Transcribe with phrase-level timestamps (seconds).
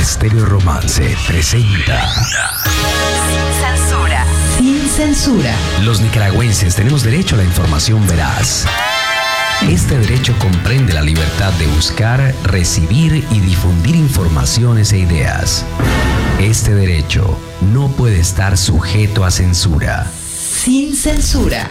[0.00, 2.10] Estéreo Romance presenta.
[3.28, 4.24] Sin censura.
[4.56, 5.54] Sin censura.
[5.84, 8.64] Los nicaragüenses tenemos derecho a la información veraz.
[9.68, 15.66] Este derecho comprende la libertad de buscar, recibir y difundir informaciones e ideas.
[16.38, 20.10] Este derecho no puede estar sujeto a censura.
[20.10, 21.70] Sin censura.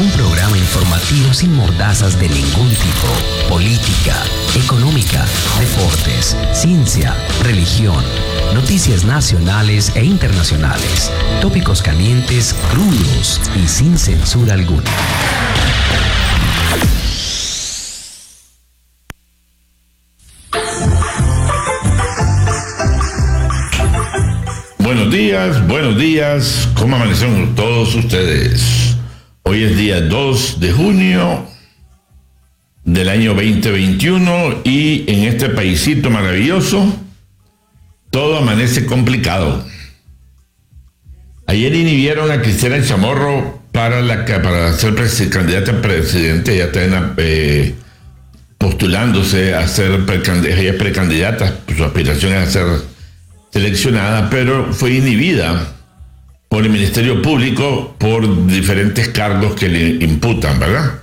[0.00, 3.50] Un programa informativo sin mordazas de ningún tipo.
[3.50, 4.16] Política,
[4.56, 5.26] económica,
[5.60, 8.02] deportes, ciencia, religión,
[8.54, 11.12] noticias nacionales e internacionales,
[11.42, 14.90] tópicos calientes, crudos y sin censura alguna.
[24.78, 26.70] Buenos días, buenos días.
[26.74, 28.89] ¿Cómo amanecieron todos ustedes?
[29.42, 31.46] Hoy es día 2 de junio
[32.84, 36.94] del año 2021 y en este paisito maravilloso
[38.10, 39.64] todo amanece complicado.
[41.46, 44.94] Ayer inhibieron a Cristiana Chamorro para, para ser
[45.30, 47.74] candidata a presidente, ya está eh,
[48.58, 52.66] postulándose a ser precandidata, su aspiración es ser
[53.50, 55.79] seleccionada, pero fue inhibida
[56.50, 61.00] por el Ministerio Público por diferentes cargos que le imputan, ¿verdad?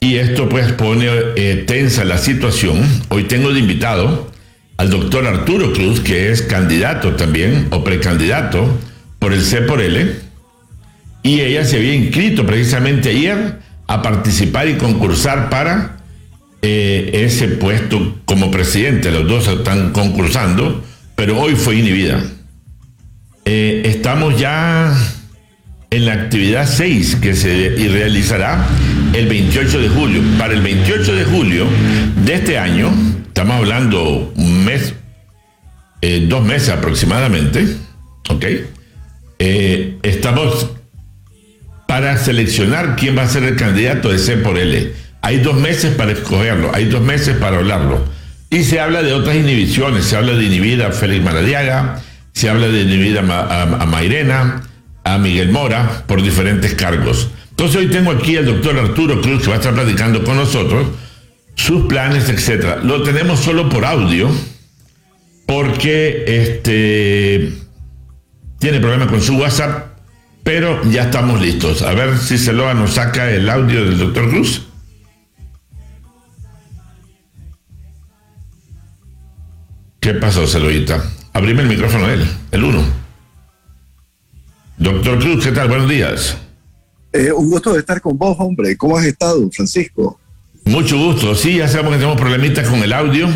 [0.00, 1.06] Y esto pues pone
[1.36, 2.82] eh, tensa la situación.
[3.10, 4.32] Hoy tengo de invitado
[4.76, 8.76] al doctor Arturo Cruz, que es candidato también, o precandidato,
[9.20, 10.16] por el C por L.
[11.22, 15.98] Y ella se había inscrito precisamente ayer a participar y concursar para
[16.62, 19.12] eh, ese puesto como presidente.
[19.12, 20.82] Los dos están concursando
[21.16, 22.22] pero hoy fue inhibida.
[23.46, 24.96] Eh, estamos ya
[25.90, 28.66] en la actividad 6 que se realizará
[29.12, 30.22] el 28 de julio.
[30.38, 31.66] Para el 28 de julio
[32.24, 32.90] de este año,
[33.26, 34.94] estamos hablando un mes,
[36.00, 37.66] eh, dos meses aproximadamente,
[38.30, 38.44] ¿ok?
[39.38, 40.70] Eh, estamos
[41.86, 44.92] para seleccionar quién va a ser el candidato de C por L.
[45.20, 48.04] Hay dos meses para escogerlo, hay dos meses para hablarlo.
[48.48, 52.00] Y se habla de otras inhibiciones, se habla de inhibir a Félix Maradiaga,
[52.34, 54.62] se habla de inhibir a, a, Mairena,
[55.04, 57.30] a Miguel Mora, por diferentes cargos.
[57.50, 60.88] Entonces hoy tengo aquí al doctor Arturo Cruz que va a estar platicando con nosotros
[61.54, 62.80] sus planes, etcétera.
[62.82, 64.28] Lo tenemos solo por audio,
[65.46, 67.52] porque este
[68.58, 69.98] tiene problema con su WhatsApp,
[70.42, 71.82] pero ya estamos listos.
[71.82, 74.62] A ver si Celoa nos saca el audio del doctor Cruz.
[80.00, 81.02] ¿Qué pasó, Celoita?
[81.34, 82.84] Abrime el micrófono a él, el uno.
[84.78, 85.66] Doctor Cruz, ¿qué tal?
[85.66, 86.36] Buenos días.
[87.12, 88.76] Eh, un gusto de estar con vos, hombre.
[88.76, 90.20] ¿Cómo has estado, Francisco?
[90.64, 91.34] Mucho gusto.
[91.34, 93.26] Sí, ya sabemos que tenemos problemitas con el audio.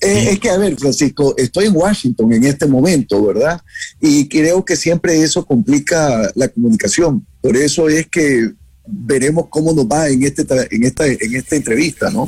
[0.00, 3.60] Eh, es que, a ver, Francisco, estoy en Washington en este momento, ¿verdad?
[4.00, 7.24] Y creo que siempre eso complica la comunicación.
[7.40, 8.50] Por eso es que
[8.84, 12.26] veremos cómo nos va en, este, en, esta, en esta entrevista, ¿no?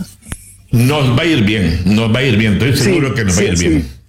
[0.71, 3.41] Nos va a ir bien, nos va a ir bien, estoy seguro que nos va
[3.41, 4.00] a ir bien.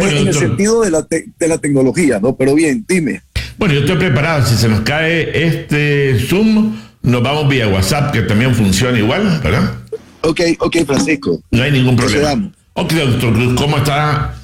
[0.00, 2.36] Bueno, en el sentido de la, de la tecnología, ¿no?
[2.36, 3.22] Pero bien, dime.
[3.56, 4.46] Bueno, yo estoy preparado.
[4.46, 9.74] Si se nos cae este Zoom, nos vamos vía WhatsApp, que también funciona igual, ¿verdad?
[10.22, 11.40] Ok, ok, Francisco.
[11.50, 12.50] No hay ningún problema.
[12.74, 14.34] Ok, doctor Cruz, ¿cómo está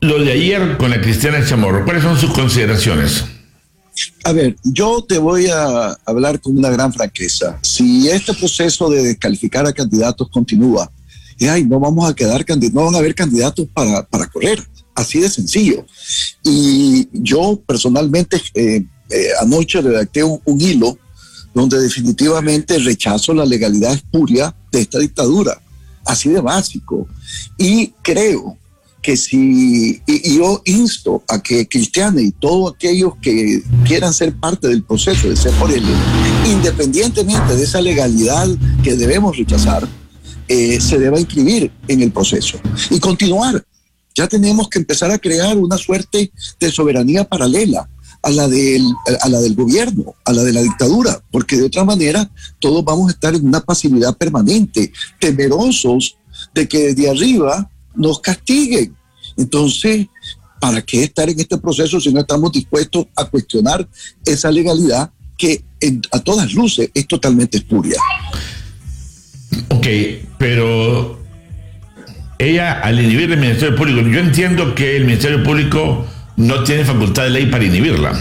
[0.00, 1.84] lo de ayer con la Cristiana Chamorro?
[1.84, 3.24] ¿Cuáles son sus consideraciones?
[4.24, 7.58] A ver, yo te voy a hablar con una gran franqueza.
[7.62, 10.90] Si este proceso de descalificar a candidatos continúa,
[11.38, 15.20] y ay, no vamos a quedar no van a haber candidatos para, para correr, así
[15.20, 15.84] de sencillo.
[16.42, 20.98] Y yo personalmente eh, eh, anoche redacté un, hilo
[21.54, 25.60] donde definitivamente rechazo la legalidad espuria de esta dictadura,
[26.04, 27.06] así de básico.
[27.58, 28.58] Y creo
[29.02, 34.82] que si yo insto a que Cristiane y todos aquellos que quieran ser parte del
[34.82, 35.84] proceso de ser por él,
[36.44, 38.48] independientemente de esa legalidad
[38.82, 39.86] que debemos rechazar,
[40.48, 42.58] eh, se deba inscribir en el proceso
[42.90, 43.64] y continuar.
[44.14, 47.88] Ya tenemos que empezar a crear una suerte de soberanía paralela
[48.22, 48.82] a la, del,
[49.20, 52.28] a la del gobierno, a la de la dictadura, porque de otra manera
[52.58, 56.16] todos vamos a estar en una pasividad permanente, temerosos
[56.54, 58.96] de que desde arriba nos castiguen.
[59.36, 60.06] Entonces,
[60.60, 63.86] ¿para qué estar en este proceso si no estamos dispuestos a cuestionar
[64.24, 65.64] esa legalidad que
[66.10, 68.00] a todas luces es totalmente espuria?
[69.68, 69.86] Ok,
[70.38, 71.18] pero
[72.38, 76.04] ella al inhibir el Ministerio Público, yo entiendo que el Ministerio Público
[76.36, 78.12] no tiene facultad de ley para inhibirla.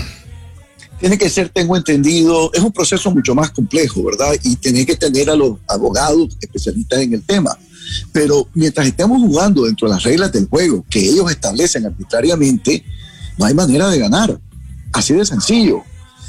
[1.00, 4.34] Tiene que ser, tengo entendido, es un proceso mucho más complejo, ¿verdad?
[4.44, 7.58] Y tiene que tener a los abogados especialistas en el tema.
[8.12, 12.84] Pero mientras estemos jugando dentro de las reglas del juego que ellos establecen arbitrariamente,
[13.38, 14.40] no hay manera de ganar.
[14.94, 15.84] Así de sencillo.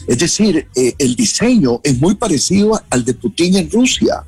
[0.09, 4.25] Es decir, eh, el diseño es muy parecido al de Putin en Rusia,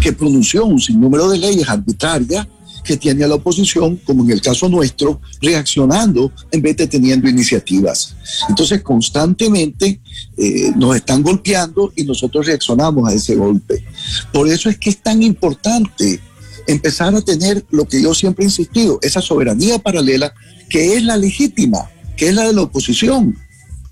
[0.00, 2.46] que pronunció un sinnúmero de leyes arbitrarias
[2.84, 7.28] que tiene a la oposición, como en el caso nuestro, reaccionando en vez de teniendo
[7.28, 8.14] iniciativas.
[8.48, 10.00] Entonces, constantemente
[10.36, 13.84] eh, nos están golpeando y nosotros reaccionamos a ese golpe.
[14.32, 16.20] Por eso es que es tan importante
[16.66, 20.32] empezar a tener lo que yo siempre he insistido, esa soberanía paralela
[20.68, 23.36] que es la legítima, que es la de la oposición,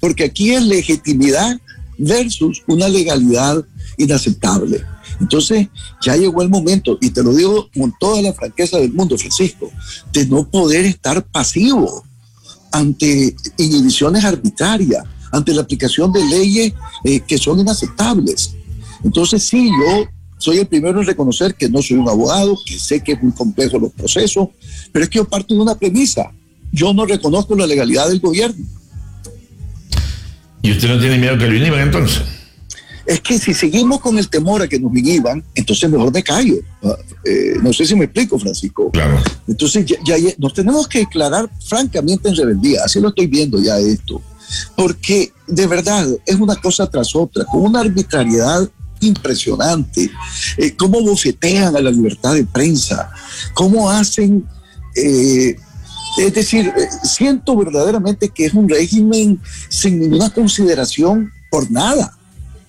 [0.00, 1.58] porque aquí es legitimidad
[1.98, 3.64] versus una legalidad
[3.96, 4.84] inaceptable.
[5.20, 5.68] Entonces
[6.02, 9.70] ya llegó el momento, y te lo digo con toda la franqueza del mundo, Francisco,
[10.12, 12.04] de no poder estar pasivo
[12.72, 16.72] ante inhibiciones arbitrarias, ante la aplicación de leyes
[17.04, 18.52] eh, que son inaceptables.
[19.02, 20.06] Entonces sí, yo
[20.38, 23.32] soy el primero en reconocer que no soy un abogado, que sé que es muy
[23.32, 24.48] complejo los procesos,
[24.92, 26.30] pero es que yo parto de una premisa.
[26.72, 28.64] Yo no reconozco la legalidad del gobierno.
[30.62, 32.22] ¿Y usted no tiene miedo que lo inhiban entonces?
[33.06, 36.56] Es que si seguimos con el temor a que nos inhiban, entonces mejor me callo.
[36.82, 38.90] Ah, eh, no sé si me explico, Francisco.
[38.90, 39.22] Claro.
[39.46, 42.82] Entonces ya, nos tenemos que declarar francamente en rebeldía.
[42.84, 44.20] Así lo estoy viendo ya esto.
[44.76, 48.68] Porque de verdad es una cosa tras otra, con una arbitrariedad
[49.00, 50.10] impresionante.
[50.56, 53.10] Eh, cómo bofetean a la libertad de prensa,
[53.54, 54.44] cómo hacen...
[54.94, 55.56] Eh,
[56.18, 59.38] es decir, eh, siento verdaderamente que es un régimen
[59.68, 62.15] sin ninguna consideración por nada.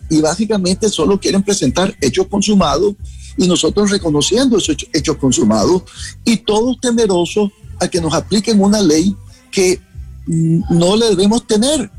[0.09, 2.95] Y básicamente solo quieren presentar hechos consumados
[3.37, 5.83] y nosotros reconociendo esos hechos consumados
[6.25, 9.15] y todos temerosos a que nos apliquen una ley
[9.51, 9.79] que
[10.25, 11.89] mm, no le debemos tener,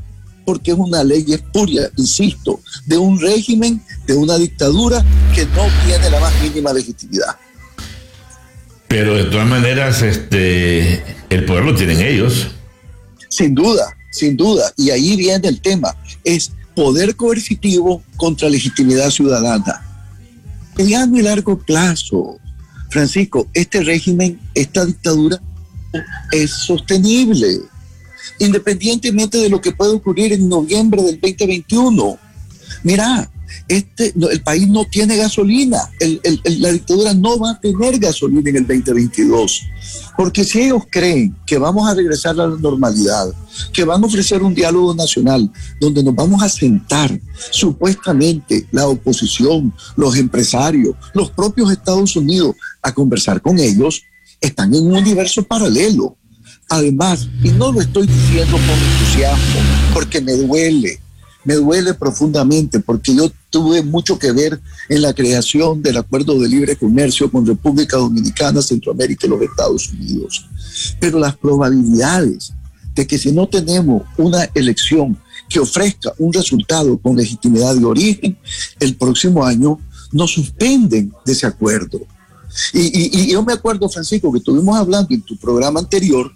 [0.45, 6.09] porque es una ley espuria, insisto, de un régimen, de una dictadura que no tiene
[6.09, 7.37] la más mínima legitimidad.
[8.87, 12.47] Pero de todas maneras, este, el poder lo tienen ellos.
[13.29, 14.73] Sin duda, sin duda.
[14.75, 15.95] Y ahí viene el tema.
[16.23, 19.81] Es poder coercitivo contra legitimidad ciudadana.
[20.77, 22.39] Mediano y largo plazo,
[22.89, 25.41] Francisco, este régimen, esta dictadura
[26.31, 27.59] es sostenible,
[28.39, 32.17] independientemente de lo que pueda ocurrir en noviembre del 2021.
[32.83, 33.29] Mira,
[33.67, 35.77] este, el país no tiene gasolina,
[36.43, 39.61] la dictadura no va a tener gasolina en el 2022,
[40.17, 43.33] porque si ellos creen que vamos a regresar a la normalidad,
[43.73, 47.19] que van a ofrecer un diálogo nacional donde nos vamos a sentar
[47.51, 54.03] supuestamente la oposición, los empresarios, los propios Estados Unidos a conversar con ellos,
[54.41, 56.15] están en un universo paralelo.
[56.69, 59.59] Además, y no lo estoy diciendo con entusiasmo,
[59.93, 60.99] porque me duele,
[61.45, 64.59] me duele profundamente porque yo tuve mucho que ver
[64.89, 69.89] en la creación del acuerdo de libre comercio con República Dominicana, Centroamérica y los Estados
[69.89, 70.47] Unidos.
[70.99, 72.53] Pero las probabilidades
[72.93, 78.37] de que si no tenemos una elección que ofrezca un resultado con legitimidad de origen,
[78.79, 79.79] el próximo año
[80.11, 81.99] nos suspenden de ese acuerdo.
[82.73, 86.31] Y, yo me acuerdo, Francisco, que estuvimos hablando en tu programa anterior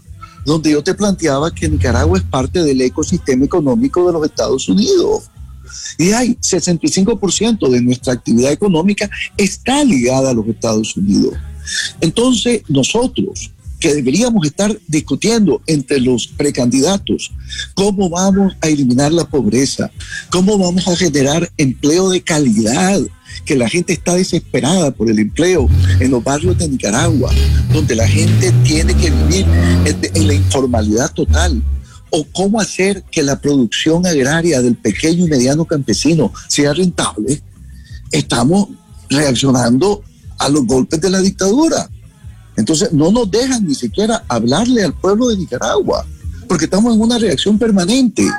[0.45, 5.24] donde yo te planteaba que Nicaragua es parte del ecosistema económico de los Estados Unidos.
[5.98, 11.36] Y hay 65% de nuestra actividad económica está ligada a los Estados Unidos.
[12.01, 13.51] Entonces, nosotros
[13.84, 17.31] que deberíamos estar discutiendo entre los precandidatos
[17.73, 19.92] cómo vamos a eliminar la pobreza,
[20.30, 23.02] cómo vamos a generar empleo de calidad,
[23.45, 27.31] que la gente está desesperada por el empleo en los barrios de Nicaragua,
[27.71, 29.45] donde la gente tiene que vivir
[29.85, 31.61] en la informalidad total.
[32.16, 37.42] O cómo hacer que la producción agraria del pequeño y mediano campesino sea rentable.
[38.11, 38.68] Estamos
[39.09, 40.04] reaccionando
[40.37, 41.90] a los golpes de la dictadura.
[42.56, 46.06] Entonces no nos dejan ni siquiera hablarle al pueblo de Nicaragua,
[46.47, 48.30] porque estamos en una reacción permanente.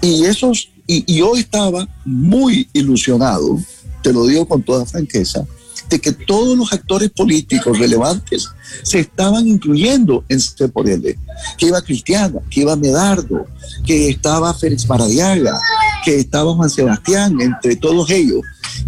[0.00, 3.58] Y, esos, y, y yo estaba muy ilusionado
[4.02, 5.46] te lo digo con toda franqueza,
[5.88, 8.48] de que todos los actores políticos relevantes
[8.82, 11.18] se estaban incluyendo en C por L,
[11.58, 13.46] que iba Cristiana, que iba Medardo,
[13.86, 15.58] que estaba Félix Maradiaga,
[16.04, 18.40] que estaba Juan Sebastián, entre todos ellos,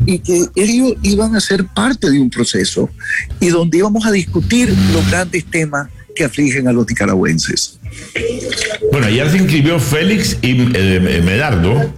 [0.06, 2.88] y que ellos iban a ser parte de un proceso
[3.40, 7.78] y donde íbamos a discutir los grandes temas que afligen a los nicaragüenses.
[8.92, 11.92] Bueno, ya se inscribió Félix y eh, Medardo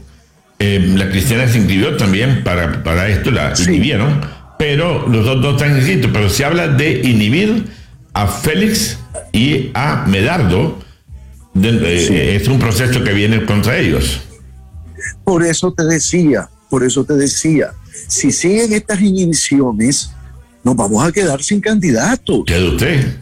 [0.59, 4.21] eh, la cristiana se inscribió también para, para esto, la inhibieron,
[4.59, 6.11] pero los dos no están inscritos.
[6.13, 7.65] Pero se habla de inhibir
[8.15, 8.99] a Félix
[9.33, 10.79] y a Medardo.
[11.63, 14.21] Eh, es un proceso que viene contra ellos.
[15.25, 17.73] Por eso te decía, por eso te decía,
[18.09, 20.11] si siguen estas inhibiciones,
[20.65, 22.43] nos vamos a quedar sin candidatos.
[22.47, 23.17] ¿Qué usted?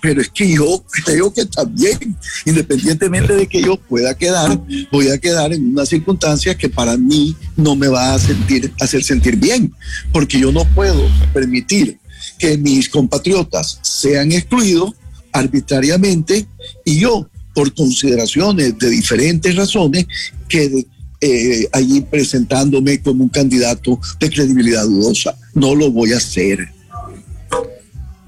[0.00, 4.60] Pero es que yo creo que también, independientemente de que yo pueda quedar,
[4.92, 9.02] voy a quedar en una circunstancia que para mí no me va a sentir, hacer
[9.02, 9.74] sentir bien,
[10.12, 11.98] porque yo no puedo permitir
[12.38, 14.92] que mis compatriotas sean excluidos
[15.32, 16.46] arbitrariamente
[16.84, 20.06] y yo, por consideraciones de diferentes razones,
[20.48, 20.86] quede
[21.20, 25.36] eh, allí presentándome como un candidato de credibilidad dudosa.
[25.54, 26.68] No lo voy a hacer.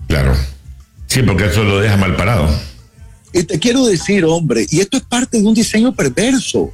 [0.09, 0.35] Claro.
[1.17, 2.47] Sí, porque eso lo deja mal parado.
[3.33, 6.71] Y te quiero decir, hombre, y esto es parte de un diseño perverso,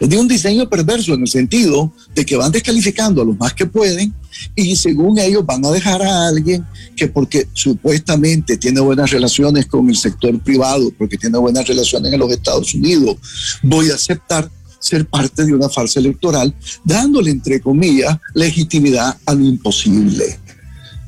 [0.00, 3.66] de un diseño perverso en el sentido de que van descalificando a los más que
[3.66, 4.14] pueden
[4.54, 6.64] y según ellos van a dejar a alguien
[6.96, 12.20] que porque supuestamente tiene buenas relaciones con el sector privado, porque tiene buenas relaciones en
[12.20, 13.18] los Estados Unidos,
[13.62, 19.44] voy a aceptar ser parte de una farsa electoral, dándole, entre comillas, legitimidad a lo
[19.44, 20.38] imposible.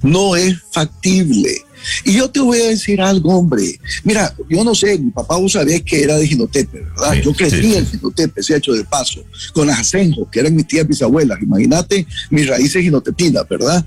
[0.03, 1.57] No es factible.
[2.05, 3.79] Y yo te voy a decir algo, hombre.
[4.05, 7.15] Mira, yo no sé, mi papá vos sabés que era de Ginotepe, ¿verdad?
[7.23, 10.67] yo crecí en Ginotepe, se ha hecho de paso, con las Asenjo, que eran mis
[10.67, 11.41] tías bisabuelas.
[11.43, 13.85] Imagínate mis raíces ginotepinas, ¿verdad?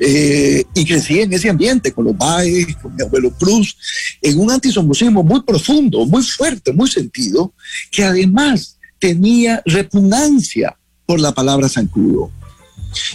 [0.00, 3.76] Eh, y crecí en ese ambiente, con los Baez, con mi abuelo Cruz,
[4.22, 7.52] en un antisomocismo muy profundo, muy fuerte, muy sentido,
[7.90, 12.30] que además tenía repugnancia por la palabra zancudo.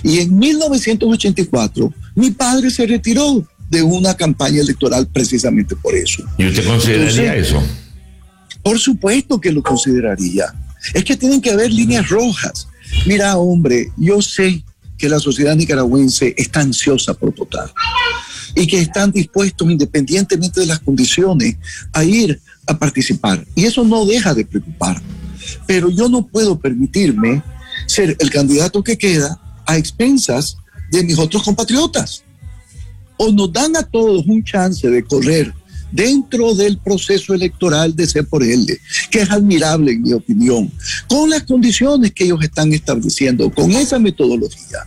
[0.03, 6.23] Y en 1984, mi padre se retiró de una campaña electoral precisamente por eso.
[6.37, 7.63] ¿Y usted consideraría eso?
[8.63, 10.53] Por supuesto que lo consideraría.
[10.93, 12.67] Es que tienen que haber líneas rojas.
[13.05, 14.63] Mira, hombre, yo sé
[14.97, 17.71] que la sociedad nicaragüense está ansiosa por votar
[18.55, 21.55] y que están dispuestos, independientemente de las condiciones,
[21.93, 23.45] a ir a participar.
[23.55, 25.01] Y eso no deja de preocupar.
[25.67, 27.43] Pero yo no puedo permitirme
[27.85, 30.57] ser el candidato que queda a expensas
[30.91, 32.23] de mis otros compatriotas
[33.21, 35.53] o nos dan a todos un chance de correr
[35.91, 38.65] dentro del proceso electoral de C por L,
[39.11, 40.71] que es admirable en mi opinión,
[41.07, 44.79] con las condiciones que ellos están estableciendo, con esa metodología.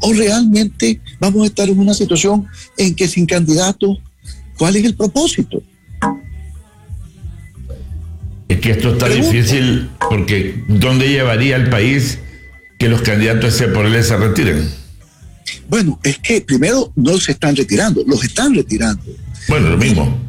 [0.00, 3.98] O realmente vamos a estar en una situación en que sin candidato,
[4.56, 5.60] ¿cuál es el propósito?
[8.48, 12.18] Es que esto está difícil porque ¿dónde llevaría el país
[12.78, 14.83] que los candidatos de C por L se retiren?
[15.68, 19.02] Bueno, es que primero no se están retirando, los están retirando.
[19.48, 20.26] Bueno, lo mismo.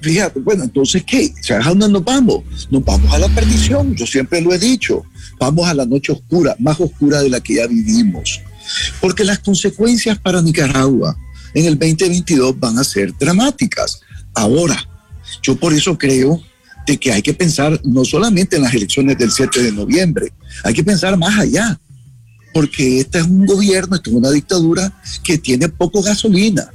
[0.00, 1.32] Fíjate, bueno, entonces, ¿qué?
[1.50, 2.42] ¿A dónde nos vamos?
[2.70, 5.04] Nos vamos a la perdición, yo siempre lo he dicho.
[5.38, 8.40] Vamos a la noche oscura, más oscura de la que ya vivimos.
[9.00, 11.16] Porque las consecuencias para Nicaragua
[11.54, 14.00] en el 2022 van a ser dramáticas.
[14.34, 14.76] Ahora,
[15.42, 16.42] yo por eso creo
[16.86, 20.32] de que hay que pensar no solamente en las elecciones del 7 de noviembre,
[20.64, 21.78] hay que pensar más allá
[22.52, 24.92] porque este es un gobierno, esta es una dictadura
[25.24, 26.70] que tiene poco gasolina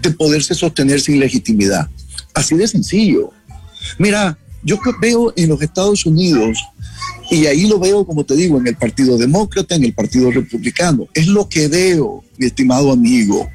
[0.00, 1.88] de poderse sostener sin legitimidad.
[2.34, 3.30] Así de sencillo.
[3.98, 6.58] Mira, yo veo en los Estados Unidos,
[7.30, 11.08] y ahí lo veo, como te digo, en el Partido Demócrata, en el Partido Republicano,
[11.14, 13.48] es lo que veo, mi estimado amigo,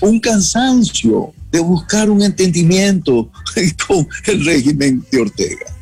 [0.00, 3.30] un cansancio de buscar un entendimiento
[3.86, 5.79] con el régimen de Ortega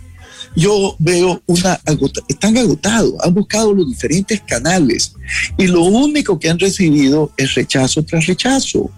[0.59, 1.81] yo veo una
[2.29, 5.13] están agotados, han buscado los diferentes canales
[5.57, 8.91] y lo único que han recibido es rechazo tras rechazo.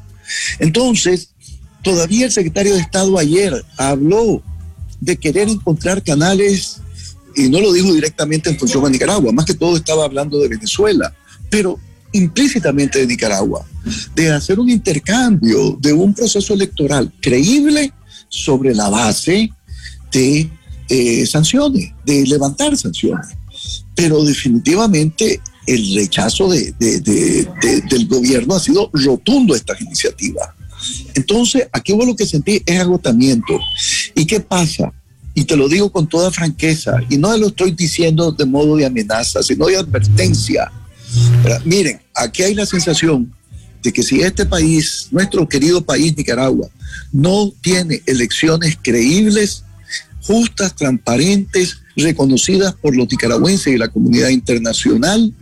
[0.58, 1.28] Entonces,
[1.82, 4.42] todavía el secretario de Estado ayer habló
[5.00, 6.80] de querer encontrar canales,
[7.36, 10.48] y no lo dijo directamente en función a Nicaragua, más que todo estaba hablando de
[10.48, 11.14] Venezuela,
[11.50, 11.78] pero
[12.12, 13.66] implícitamente de Nicaragua,
[14.14, 17.92] de hacer un intercambio de un proceso electoral creíble
[18.28, 19.50] sobre la base
[20.10, 20.50] de
[20.90, 23.28] eh, sanciones, de levantar sanciones.
[23.94, 30.48] Pero definitivamente el rechazo de, del gobierno ha sido rotundo a estas iniciativas.
[31.14, 33.58] Entonces, aquí vos lo que sentí es agotamiento.
[34.14, 34.92] ¿Y qué pasa?
[35.34, 38.86] Y te lo digo con toda franqueza, y no lo estoy diciendo de modo de
[38.86, 40.72] amenaza, sino de advertencia.
[41.64, 43.32] miren, aquí hay la sensación
[43.82, 46.68] de que si este país, nuestro querido país Nicaragua,
[47.12, 49.64] no tiene elecciones creíbles,
[50.22, 55.32] justas, transparentes, reconocidas por los nicaragüenses y la comunidad internacional,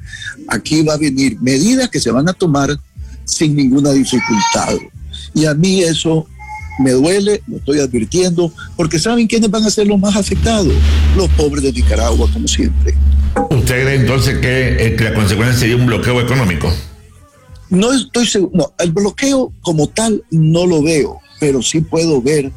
[0.49, 2.78] aquí va a venir medidas que se van a tomar
[3.25, 4.76] sin ninguna dificultad.
[5.35, 6.26] Y a mí eso
[6.78, 10.73] me duele, lo estoy advirtiendo, porque ¿saben quiénes van a ser los más afectados?
[11.16, 12.94] Los pobres de Nicaragua, como siempre.
[13.50, 16.73] ¿Usted cree entonces que, eh, que la consecuencia sería un bloqueo económico?
[17.70, 22.50] No estoy seguro, no, el bloqueo como tal no lo veo, pero sí puedo ver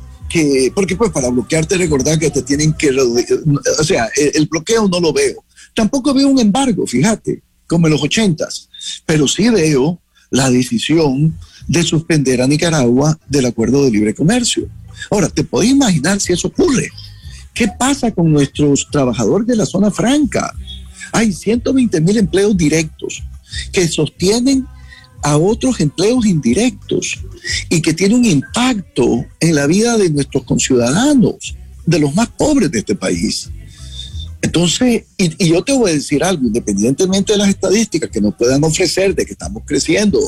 [0.74, 5.14] porque pues para bloquearte recordar que te tienen que, o sea, el, bloqueo no lo
[5.14, 8.70] veo, Tampoco veo un embargo, fíjate, como en los ochentas,
[9.06, 14.68] pero sí veo la decisión de suspender a Nicaragua del acuerdo de libre comercio.
[15.10, 16.90] Ahora, ¿te podés imaginar si eso ocurre?
[17.54, 20.54] ¿Qué pasa con nuestros trabajadores de la zona franca?
[21.12, 23.24] Hay 120 mil empleos directos
[23.72, 24.66] que sostienen
[25.22, 27.20] a otros empleos indirectos
[27.70, 32.72] y que tienen un impacto en la vida de nuestros conciudadanos, de los más pobres
[32.72, 33.50] de este país.
[34.42, 38.63] Entonces, y, yo te voy a decir algo, independientemente de las estadísticas que nos puedan
[38.63, 40.20] ofrecer de que estamos creciendo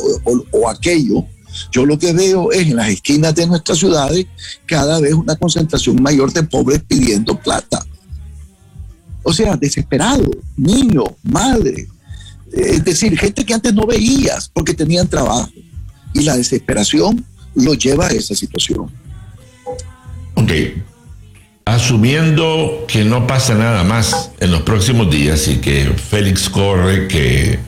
[0.52, 1.26] o, aquello,
[1.72, 4.26] yo lo que veo es en las esquinas de nuestras ciudades
[4.66, 7.86] cada vez una concentración mayor de pobres pidiendo plata.
[9.24, 11.88] O sea, desesperado, niño, madre.
[12.54, 15.50] Es decir, gente que antes no veías porque tenían trabajo.
[16.14, 18.92] Y la desesperación lo lleva a esa situación.
[20.36, 20.52] Ok,
[21.66, 27.60] asumiendo que no pasa nada más en los próximos días y que Félix corre, que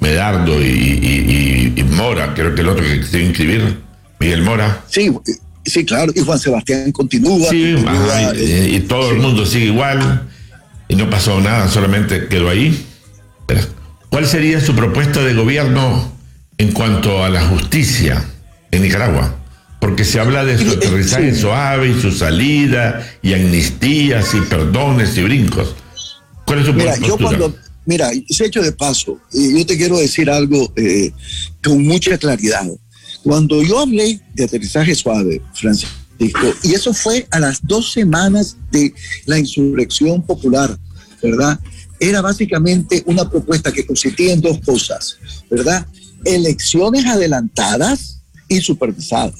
[0.00, 3.78] Medardo y, Mora, creo que el otro que quiere inscribir,
[4.18, 4.84] Miguel Mora.
[4.88, 5.10] Sí,
[5.64, 7.48] sí, claro, y Juan Sebastián continúa.
[7.48, 7.76] Sí,
[8.36, 10.28] y, todo el mundo sigue igual
[10.88, 12.86] y no pasó nada, solamente quedó ahí.
[14.10, 16.12] ¿Cuál sería su propuesta de gobierno
[16.58, 18.24] en cuanto a la justicia
[18.70, 19.36] en Nicaragua?
[19.86, 25.22] porque se habla de su aterrizaje suave y su salida y amnistías y perdones y
[25.22, 25.76] brincos.
[26.44, 30.28] ¿Cuál es su mira, yo cuando, mira, se hecho de paso, yo te quiero decir
[30.28, 31.12] algo eh,
[31.62, 32.66] con mucha claridad.
[33.22, 35.90] Cuando yo hablé de aterrizaje suave, Francisco,
[36.64, 38.92] y eso fue a las dos semanas de
[39.26, 40.76] la insurrección popular,
[41.22, 41.60] ¿verdad?
[41.98, 45.16] Era básicamente una propuesta que consistía en dos cosas,
[45.50, 45.86] ¿verdad?
[46.24, 49.34] Elecciones adelantadas y supervisadas.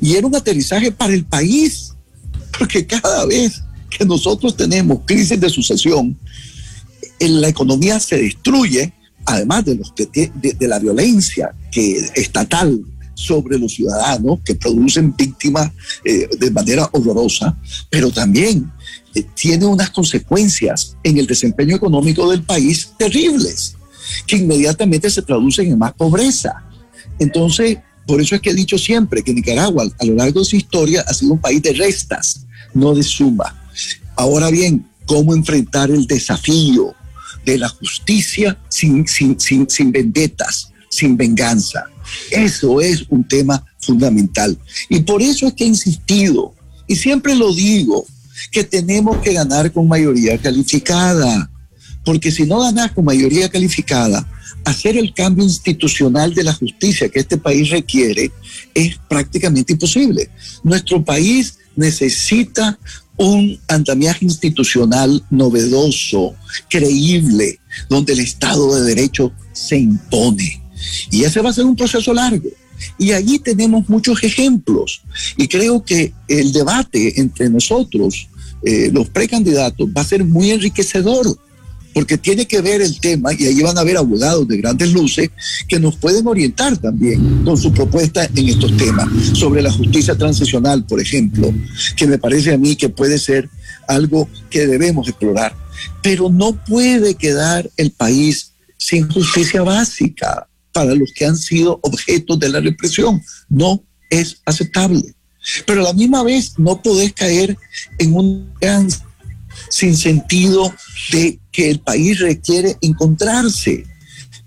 [0.00, 1.92] Y era un aterrizaje para el país,
[2.58, 6.18] porque cada vez que nosotros tenemos crisis de sucesión,
[7.18, 8.92] en la economía se destruye,
[9.24, 12.84] además de, los de, la violencia que, estatal
[13.14, 15.70] sobre los ciudadanos que producen víctimas
[16.04, 17.56] eh, de manera horrorosa,
[17.90, 18.70] pero también
[19.14, 23.76] eh, tiene unas consecuencias en el desempeño económico del país terribles,
[24.26, 26.64] que inmediatamente se traducen en más pobreza.
[27.18, 30.56] Entonces, por eso es que he dicho siempre que Nicaragua a lo largo de su
[30.56, 33.68] historia ha sido un país de restas, no de suma.
[34.16, 36.94] Ahora bien, ¿cómo enfrentar el desafío
[37.44, 41.84] de la justicia sin, sin, sin, sin vendetas, sin venganza?
[42.30, 44.56] Eso es un tema fundamental.
[44.88, 46.54] Y por eso es que he insistido,
[46.86, 48.06] y siempre lo digo,
[48.50, 51.50] que tenemos que ganar con mayoría calificada.
[52.04, 54.28] Porque si no ganas con mayoría calificada,
[54.64, 58.30] hacer el cambio institucional de la justicia que este país requiere
[58.74, 60.30] es prácticamente imposible.
[60.62, 62.78] Nuestro país necesita
[63.16, 66.34] un andamiaje institucional novedoso,
[66.68, 70.63] creíble, donde el Estado de Derecho se impone.
[71.10, 72.48] Y ese va a ser un proceso largo.
[72.98, 75.02] Y allí tenemos muchos ejemplos.
[75.36, 78.28] Y creo que el debate entre nosotros,
[78.64, 81.38] eh, los precandidatos, va a ser muy enriquecedor
[81.94, 85.30] porque tiene que ver el tema, y ahí van a haber abogados de grandes luces
[85.68, 90.84] que nos pueden orientar también con su propuesta en estos temas, sobre la justicia transicional,
[90.84, 91.54] por ejemplo,
[91.94, 93.48] que me parece a mí que puede ser
[93.86, 95.54] algo que debemos explorar.
[96.02, 102.38] Pero no puede quedar el país sin justicia básica para los que han sido objetos
[102.40, 103.22] de la represión.
[103.48, 105.14] No es aceptable.
[105.66, 107.56] Pero a la misma vez no podés caer
[107.98, 108.52] en un
[109.70, 110.74] sin sentido
[111.12, 113.84] de que el país requiere encontrarse.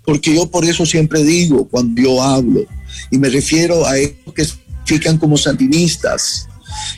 [0.04, 2.64] Porque yo por eso siempre digo cuando yo hablo,
[3.10, 4.46] y me refiero a ellos que
[4.84, 6.46] fican como sandinistas,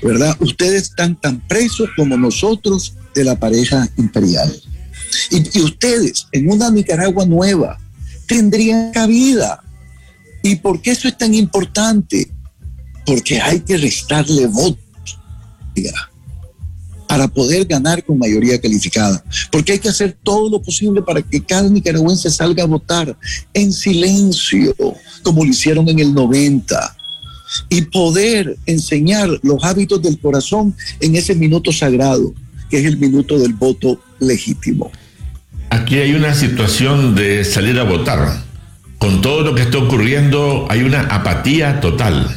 [0.02, 0.36] ¿verdad?
[0.40, 4.52] Ustedes están tan presos como nosotros de la pareja imperial.
[5.30, 7.78] Y, y ustedes en una Nicaragua nueva
[8.30, 9.60] tendrían cabida.
[10.40, 12.30] ¿Y por qué eso es tan importante?
[13.04, 15.18] Porque hay que restarle votos
[17.08, 19.24] para poder ganar con mayoría calificada.
[19.50, 23.16] Porque hay que hacer todo lo posible para que cada nicaragüense salga a votar
[23.52, 24.76] en silencio,
[25.24, 26.96] como lo hicieron en el 90
[27.68, 32.32] y poder enseñar los hábitos del corazón en ese minuto sagrado,
[32.70, 34.92] que es el minuto del voto legítimo.
[35.70, 38.42] Aquí hay una situación de salir a votar.
[38.98, 42.37] Con todo lo que está ocurriendo hay una apatía total.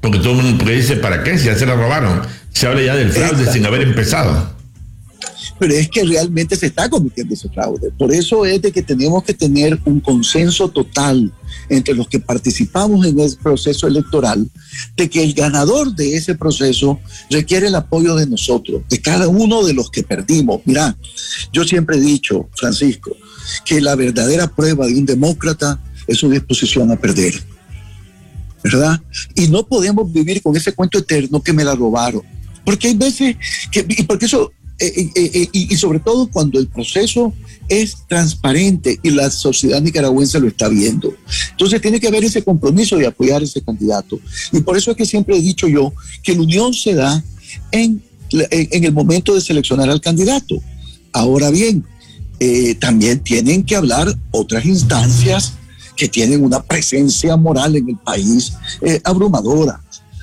[0.00, 1.36] Porque todo el mundo dice, ¿para qué?
[1.38, 2.22] Si ya se la robaron.
[2.52, 4.57] Se habla ya del fraude sin haber empezado.
[5.58, 7.90] Pero es que realmente se está cometiendo ese fraude.
[7.98, 11.32] Por eso es de que tenemos que tener un consenso total
[11.68, 14.48] entre los que participamos en ese proceso electoral,
[14.96, 19.64] de que el ganador de ese proceso requiere el apoyo de nosotros, de cada uno
[19.64, 20.60] de los que perdimos.
[20.64, 20.96] Mira,
[21.52, 23.16] yo siempre he dicho, Francisco,
[23.64, 27.34] que la verdadera prueba de un demócrata es su disposición a perder.
[28.62, 29.00] ¿Verdad?
[29.36, 32.22] Y no podemos vivir con ese cuento eterno que me la robaron.
[32.64, 33.36] Porque hay veces
[33.70, 37.34] que, y porque eso eh, eh, eh, y, sobre todo cuando el proceso
[37.68, 41.12] es transparente y la sociedad nicaragüense lo está viendo.
[41.50, 44.20] Entonces tiene que haber ese compromiso de apoyar ese candidato.
[44.52, 47.24] Y por eso es que siempre he dicho yo que la unión se da
[47.72, 50.62] en, en el momento de seleccionar al candidato.
[51.12, 51.84] Ahora bien,
[52.78, 55.54] también tienen que hablar otras instancias
[55.96, 58.52] que tienen una presencia moral en el país
[59.02, 59.82] abrumadora.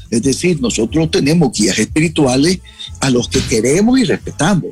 [0.10, 2.60] Es decir, nosotros tenemos guías espirituales
[3.02, 4.72] a los que queremos y respetamos,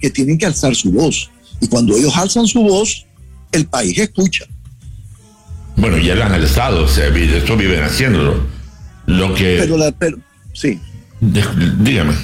[0.00, 1.30] que tienen que alzar su voz.
[1.60, 3.06] Y cuando ellos alzan su voz,
[3.52, 4.46] el país escucha.
[5.76, 8.46] Bueno, ya lo han alzado, o sea, esto viven haciéndolo.
[9.06, 9.56] Lo que.
[9.58, 10.18] Pero, la, pero
[10.52, 10.78] sí.
[11.20, 12.14] dígame.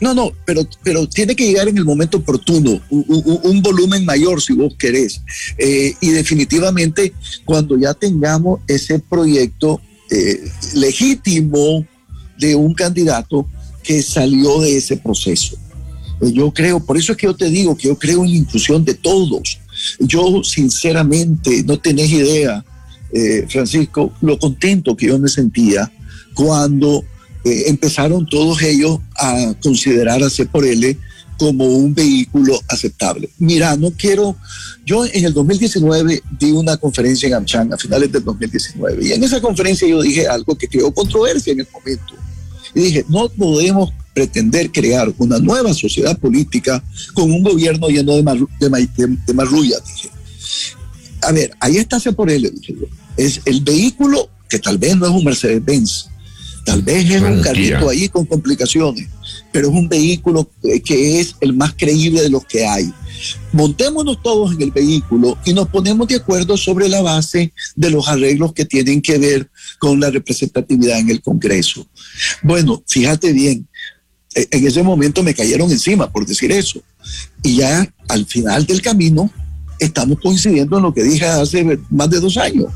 [0.00, 4.52] No, no, pero, pero tiene que llegar en el momento oportuno, un, volumen mayor si
[4.52, 5.22] vos querés.
[5.56, 9.80] Eh, y definitivamente cuando ya tengamos ese proyecto
[10.10, 11.86] eh, legítimo
[12.38, 13.46] de un candidato
[13.82, 15.56] que salió de ese proceso.
[16.20, 18.36] Eh, yo creo, por eso es que yo te digo que yo creo en la
[18.36, 19.58] inclusión de todos.
[20.00, 22.64] Yo sinceramente no tenés idea,
[23.12, 25.90] eh, Francisco, lo contento que yo me sentía
[26.34, 27.04] cuando
[27.44, 30.30] empezaron todos ellos a considerar a
[30.64, 30.98] él
[31.38, 33.28] como un vehículo aceptable.
[33.38, 34.36] Mira, no quiero,
[34.84, 39.24] yo en el 2019 di una conferencia en Amchang a finales del 2019 y en
[39.24, 42.14] esa conferencia yo dije algo que creó controversia en el momento.
[42.74, 48.22] Y dije, no podemos pretender crear una nueva sociedad política con un gobierno lleno de,
[48.58, 50.10] de, marrulla, dije.
[51.22, 52.86] A ver, ahí está él, dije yo.
[53.16, 56.08] Es el vehículo que tal vez no es un Mercedes-Benz,
[56.64, 59.08] tal vez es un carrito ahí con complicaciones,
[59.56, 60.50] pero es un vehículo
[60.84, 62.92] que es el más creíble de los que hay.
[63.54, 68.06] Montémonos todos en el vehículo y nos ponemos de acuerdo sobre la base de los
[68.06, 71.86] arreglos que tienen que ver con la representatividad en el Congreso.
[72.42, 73.66] Bueno, fíjate bien,
[74.34, 76.82] e, en ese momento me cayeron encima por decir eso.
[77.42, 79.30] Y ya al final del camino
[79.78, 82.66] estamos coincidiendo en lo que dije hace más de dos años.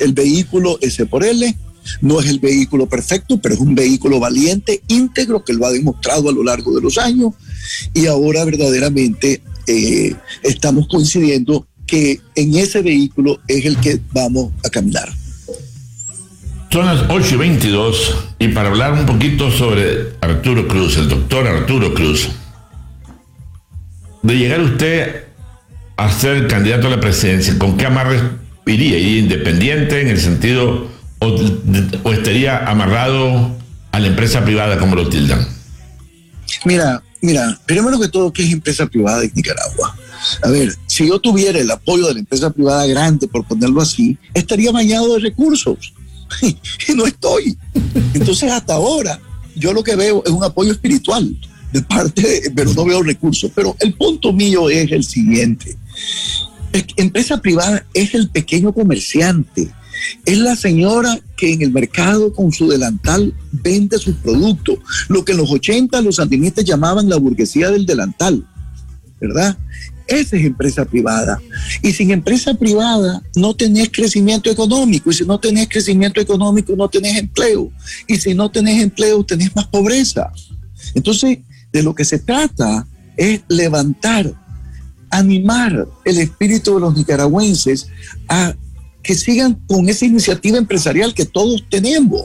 [0.00, 1.56] El vehículo S por L
[2.00, 6.28] no es el vehículo perfecto, pero es un vehículo valiente, íntegro, que lo ha demostrado
[6.28, 7.34] a lo largo de los años.
[7.94, 14.70] Y ahora verdaderamente eh, estamos coincidiendo que en ese vehículo es el que vamos a
[14.70, 15.08] caminar.
[16.70, 21.48] Son las 8 y 22 y para hablar un poquito sobre Arturo Cruz, el doctor
[21.48, 22.28] Arturo Cruz,
[24.22, 25.24] de llegar usted
[25.96, 28.20] a ser candidato a la presidencia, ¿con qué amarre
[28.66, 28.98] iría?
[28.98, 30.86] ¿Iría independiente en el sentido
[31.20, 33.56] o, estaría amarrado
[33.92, 35.46] a la empresa privada como lo tildan?
[36.64, 39.96] Mira, mira, primero que todo, ¿qué es empresa privada en Nicaragua?
[40.42, 44.18] A ver, si yo tuviera el apoyo de la empresa privada grande, por ponerlo así,
[44.34, 45.94] estaría bañado de recursos.
[46.42, 47.56] y no estoy.
[48.14, 49.20] Entonces, hasta ahora,
[49.56, 51.36] yo lo que veo es un apoyo espiritual
[51.72, 53.50] de parte, pero no veo recursos.
[53.54, 55.76] Pero el punto mío es el siguiente.
[56.96, 59.70] Empresa privada es el pequeño comerciante,
[60.24, 65.32] es la señora que en el mercado con su delantal vende sus productos, lo que
[65.32, 68.46] en los 80 los sandinistas llamaban la burguesía del delantal,
[69.20, 69.56] ¿verdad?
[70.10, 71.40] Esa es empresa privada.
[71.82, 75.08] Y sin empresa privada no tenés crecimiento económico.
[75.10, 77.70] Y si no tenés crecimiento económico, no tenés empleo.
[78.08, 80.32] Y si no tenés empleo, tenés más pobreza.
[80.94, 81.38] Entonces,
[81.72, 84.34] de lo que se trata es levantar,
[85.10, 87.86] animar el espíritu de los nicaragüenses
[88.28, 88.54] a
[89.02, 92.24] que sigan con esa iniciativa empresarial que todos tenemos.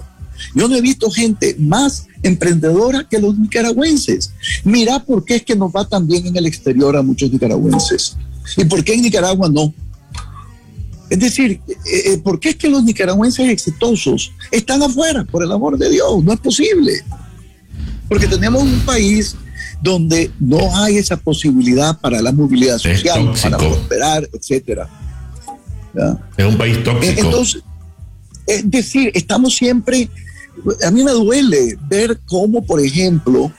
[0.54, 4.32] Yo no he visto gente más emprendedora que los nicaragüenses.
[4.64, 8.18] Mira por qué es que nos va tan bien en el exterior a muchos nicaragüenses.
[8.58, 9.74] ¿Y por qué en Nicaragua no?
[11.10, 15.24] Es decir, eh, eh, ¿por qué es que los nicaragüenses exitosos están afuera?
[15.24, 16.94] Por el amor de Dios, no es posible.
[18.08, 19.36] Porque tenemos un país
[19.82, 24.90] donde no hay esa posibilidad para la movilidad social, para prosperar, etcétera.
[26.38, 27.22] Es un país tóxico.
[27.22, 27.64] Entonces,
[28.48, 30.10] es decir, estamos siempre,
[30.86, 33.52] a mí me duele ver cómo, por ejemplo,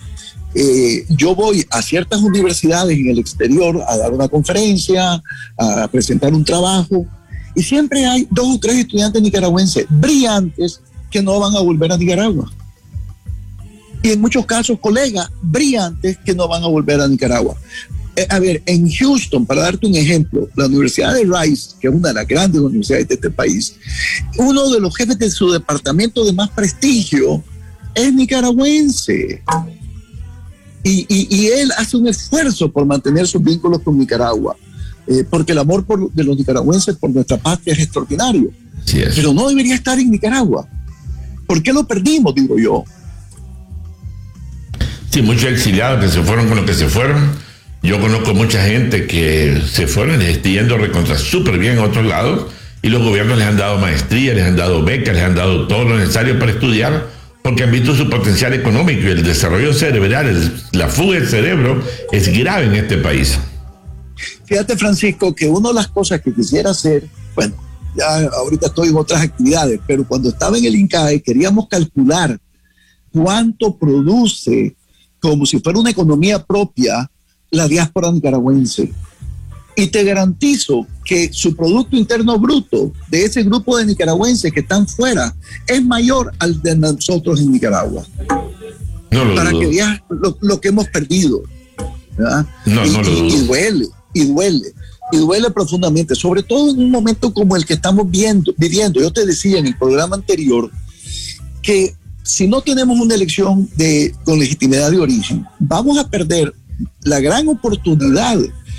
[0.55, 5.22] eh, yo voy a ciertas universidades en el exterior a dar una conferencia,
[5.59, 7.05] a presentar un trabajo,
[7.55, 11.96] y siempre hay dos o tres estudiantes nicaragüenses brillantes que no van a volver a
[11.96, 12.51] Nicaragua.
[14.03, 17.57] y en muchos casos colegas brillantes que no van a volver a Nicaragua.
[18.16, 21.94] Eh, a ver, en Houston, para darte un ejemplo, la Universidad de Rice, que es
[21.94, 23.76] una de las grandes universidades de este país,
[24.38, 27.44] uno de los jefes de su departamento de más prestigio
[27.94, 29.42] es nicaragüense.
[30.83, 34.57] Y, él hace un esfuerzo por mantener sus vínculos con Nicaragua,
[35.07, 38.50] eh, porque el amor de los nicaragüenses por nuestra patria es extraordinario.
[39.14, 40.66] Pero no debería estar en Nicaragua.
[41.46, 42.85] ¿Por qué lo perdimos, digo yo?
[45.11, 47.45] Sí, muchos exiliados que se fueron con lo que se fueron.
[47.87, 52.46] Yo conozco mucha gente que se fueron yendo recontra súper bien a otros lados
[52.83, 55.85] y los gobiernos les han dado maestría, les han dado becas, les han dado todo
[55.85, 57.07] lo necesario para estudiar
[57.44, 62.37] porque han visto su potencial económico y el desarrollo cerebral, la fuga del cerebro es
[62.37, 63.38] grave en este país.
[64.46, 67.55] Fíjate, Francisco, que una de las cosas que quisiera hacer, bueno,
[67.96, 72.37] ya ahorita estoy en otras actividades, pero cuando estaba en el INCAE queríamos calcular
[73.12, 74.75] cuánto produce
[75.20, 77.09] como si fuera una economía propia
[77.50, 78.92] la diáspora nicaragüense.
[79.78, 84.88] Y te garantizo que su Producto Interno Bruto de ese grupo de nicaragüenses que están
[84.88, 85.35] fuera
[85.66, 88.04] es mayor al de nosotros en Nicaragua.
[89.35, 90.00] Para que veas
[90.40, 91.42] lo, que hemos perdido.
[92.64, 94.72] y, y, duele, y duele,
[95.12, 99.00] y duele profundamente, sobre todo en un momento como el que estamos viendo, viviendo.
[99.00, 100.70] Yo te decía en el programa anterior
[101.62, 106.52] que si no tenemos una elección de, con legitimidad de origen, vamos a perder
[107.03, 108.39] la gran oportunidad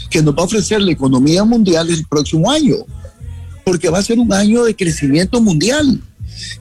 [0.10, 2.76] que nos va a ofrecer la economía mundial el próximo año,
[3.64, 6.02] porque va a ser un año de crecimiento mundial.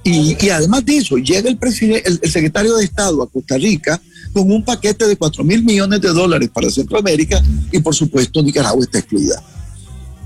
[0.02, 4.00] Y, además de eso, llega el, presidente, el, secretario de Estado a Costa Rica
[4.32, 8.84] con un paquete de 4 mil millones de dólares para Centroamérica y por supuesto Nicaragua
[8.84, 9.42] está excluida.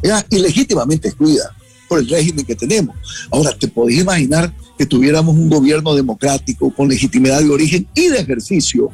[0.02, 1.54] Ya, ilegítimamente excluida
[1.88, 2.96] por el régimen que tenemos.
[3.30, 8.20] Ahora, ¿te podés imaginar que tuviéramos un gobierno democrático con legitimidad de origen y de
[8.20, 8.90] ejercicio?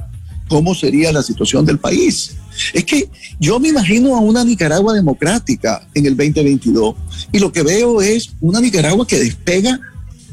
[0.49, 2.37] ¿Cómo sería la situación del país?
[2.73, 6.95] Es que yo me imagino a una Nicaragua democrática en el 2022
[7.33, 9.79] y lo que veo es una Nicaragua que despega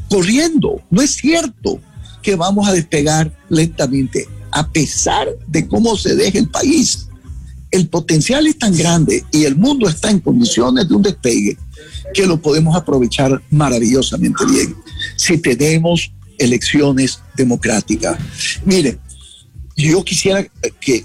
[0.10, 0.82] corriendo.
[0.90, 1.80] No es cierto
[2.22, 7.08] que vamos a despegar lentamente, a pesar de cómo se deje el país.
[7.72, 11.58] El potencial es tan grande y el mundo está en condiciones de un despegue
[12.14, 14.76] que lo podemos aprovechar maravillosamente bien
[15.16, 18.18] si tenemos elecciones democráticas.
[18.66, 19.00] Mire,
[19.76, 20.46] yo quisiera
[20.80, 21.04] que,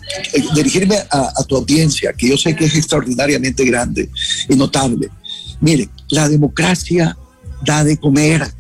[0.54, 4.08] dirigirme a, tu audiencia, que yo sé que es extraordinariamente grande
[4.48, 5.08] y notable.
[5.60, 7.16] Mire, la democracia
[7.64, 8.52] da de comer.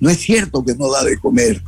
[0.00, 1.62] No es cierto que no da de comer.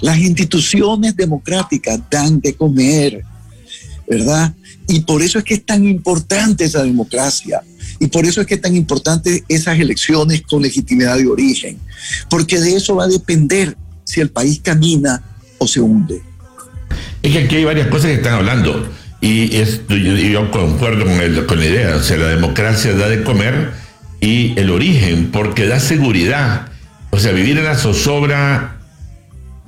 [0.00, 3.22] Las instituciones democráticas dan de comer,
[4.08, 4.54] ¿verdad?
[4.88, 7.62] Y por eso es que es tan importante esa democracia.
[8.00, 11.78] Y por eso es que es tan importante esas elecciones con legitimidad de origen.
[12.28, 15.22] Porque de eso va a depender si el país camina
[15.58, 16.31] o se hunde.
[17.22, 18.88] Es que aquí hay varias cosas que están hablando
[19.20, 23.70] y esto, yo, concuerdo con, con la idea, o sea, la democracia da de comer
[24.20, 26.68] y el origen, porque da seguridad.
[27.10, 28.78] O sea, vivir en la zozobra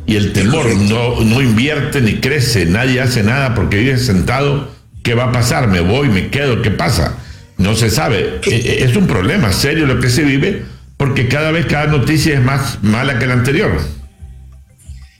[0.07, 4.73] y el temor no, no invierte ni crece, nadie hace nada porque vive sentado.
[5.05, 5.69] ¿Qué va a pasar?
[5.69, 6.09] ¿Me voy?
[6.09, 6.63] ¿Me quedo?
[6.63, 7.17] ¿Qué pasa?
[7.57, 8.41] No se sabe.
[8.47, 10.65] E, e, es un problema serio lo que se vive
[10.97, 13.79] porque cada vez cada noticia es más mala que la anterior.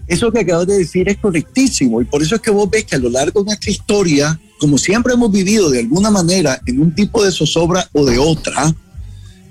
[0.07, 2.97] Eso que acabas de decir es correctísimo y por eso es que vos ves que
[2.97, 6.95] a lo largo de nuestra historia, como siempre hemos vivido de alguna manera en un
[6.95, 8.75] tipo de zozobra o de otra,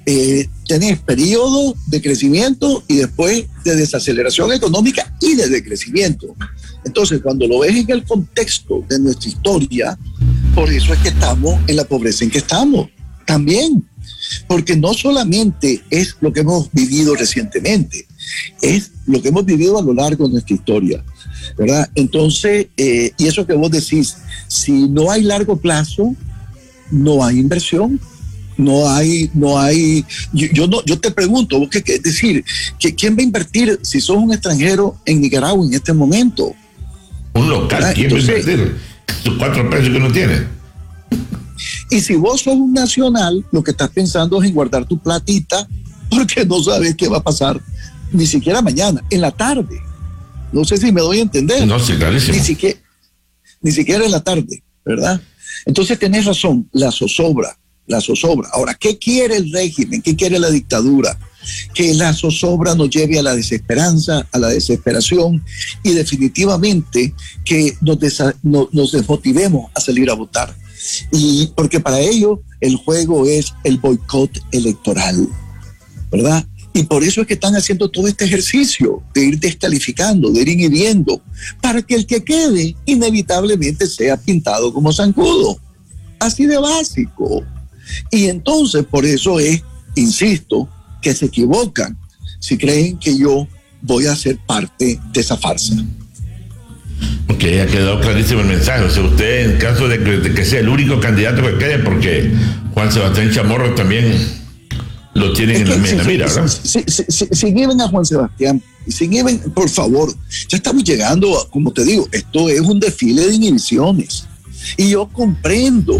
[0.05, 6.35] eh, tenés periodos de crecimiento y después de desaceleración económica y de decrecimiento.
[6.85, 9.97] Entonces, cuando lo ves en el contexto de nuestra historia,
[10.53, 12.89] por eso es que estamos en la pobreza en que estamos.
[13.25, 13.87] También,
[14.47, 18.05] porque no solamente es lo que hemos vivido recientemente,
[18.62, 21.03] es lo que hemos vivido a lo largo de nuestra historia,
[21.57, 21.89] ¿verdad?
[21.95, 26.15] Entonces, eh, y eso que vos decís, si no hay largo plazo,
[26.91, 27.99] no hay inversión,
[28.57, 32.43] no hay, no hay, yo, no, yo te pregunto, ¿vos qué, es decir?
[32.79, 36.53] que ¿Quién va a invertir si sos un extranjero en Nicaragua en este momento?
[37.33, 38.77] Un local, ¿quién va a invertir?
[39.25, 40.47] Los cuatro pesos que uno tiene.
[41.89, 45.67] Y si vos sos un nacional, lo que estás pensando es en guardar tu platita
[46.09, 47.59] porque no sabes qué va a pasar
[48.13, 49.82] ni siquiera mañana, en la tarde.
[50.52, 51.67] No sé si me doy a entender.
[51.67, 52.38] No, sí, clarísimo.
[52.38, 52.80] Ni siquiera,
[53.62, 55.19] ni siquiera en la tarde, ¿verdad?
[55.65, 58.49] Entonces tenés razón, la zozobra, la zozobra.
[58.54, 60.02] Ahora, ¿qué quiere el régimen?
[60.02, 61.17] ¿Qué quiere la dictadura?
[61.73, 65.43] Que la zozobra nos lleve a la desesperanza, a la desesperación
[65.84, 67.97] y definitivamente que nos,
[68.43, 70.56] nos desmotivemos a salir a votar.
[71.12, 75.28] Y porque para ello el juego es el boicot electoral,
[76.12, 76.45] ¿verdad?
[76.73, 80.49] Y por eso es que están haciendo todo este ejercicio de ir descalificando, de ir
[80.49, 81.21] inhibiendo,
[81.62, 85.59] para que el que quede inevitablemente sea pintado como zancudo.
[86.19, 87.43] Así de básico.
[88.09, 89.62] Y entonces por eso es,
[89.95, 90.67] insisto,
[91.01, 91.95] que se equivocan
[92.39, 93.47] si creen que yo
[93.81, 95.75] voy a ser parte de esa farsa.
[97.27, 98.83] Ok, ha quedado clarísimo el mensaje.
[98.83, 102.31] O sea, usted, en caso de que, sea el único candidato que quede, porque
[102.73, 104.42] Juan Sebastián Chamorro también
[105.13, 106.47] lo tienen en la, mira, ¿verdad?
[106.47, 109.10] Si, si, a Juan Sebastián, si
[109.54, 110.13] por favor,
[110.49, 114.26] ya estamos llegando, como te digo, esto es un desfile de inhibiciones.
[114.78, 115.99] Y yo comprendo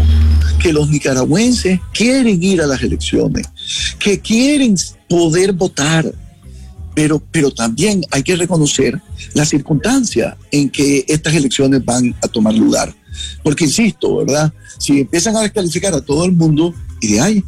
[0.58, 3.46] que los nicaragüenses quieren ir a las elecciones,
[3.98, 4.76] que quieren
[5.08, 6.12] poder votar,
[6.94, 9.00] pero, pero también hay que reconocer
[9.34, 12.94] la circunstancia en que estas elecciones van a tomar lugar.
[13.42, 14.52] Porque, insisto, ¿verdad?
[14.78, 17.44] Si empiezan a descalificar a todo el mundo y de ahí,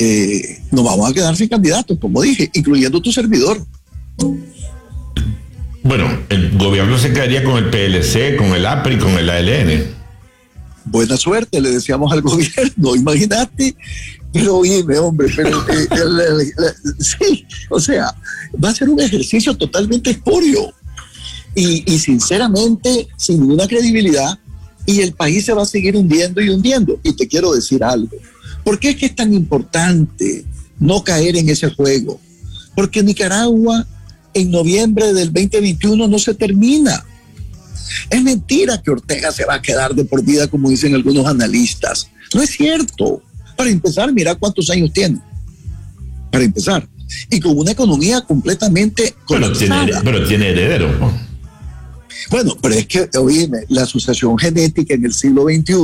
[0.00, 3.64] eh, nos vamos a quedar sin candidatos, como dije, incluyendo tu servidor.
[5.82, 10.00] Bueno, el gobierno se quedaría con el PLC, con el APRI, con el ALN
[10.90, 13.76] buena suerte, le decíamos al gobierno, imagínate,
[14.32, 15.86] pero oíme, hombre, pero eh,
[16.98, 18.14] sí, o sea,
[18.62, 20.72] va a ser un ejercicio totalmente espurio
[21.54, 24.38] y, y sinceramente sin ninguna credibilidad
[24.86, 26.98] y el país se va a seguir hundiendo y hundiendo.
[27.02, 28.16] Y te quiero decir algo,
[28.64, 30.44] ¿por qué es que es tan importante
[30.78, 32.20] no caer en ese juego?
[32.74, 33.86] Porque Nicaragua
[34.34, 37.04] en noviembre del 2021 no se termina.
[38.08, 42.08] Es mentira que Ortega se va a quedar de por vida, como dicen algunos analistas.
[42.34, 43.22] No es cierto.
[43.56, 45.18] Para empezar, mira cuántos años tiene.
[46.30, 46.88] Para empezar.
[47.28, 50.88] Y con una economía completamente pero tiene, pero tiene heredero.
[52.30, 55.74] Bueno, pero es que, oíme, la asociación genética en el siglo XXI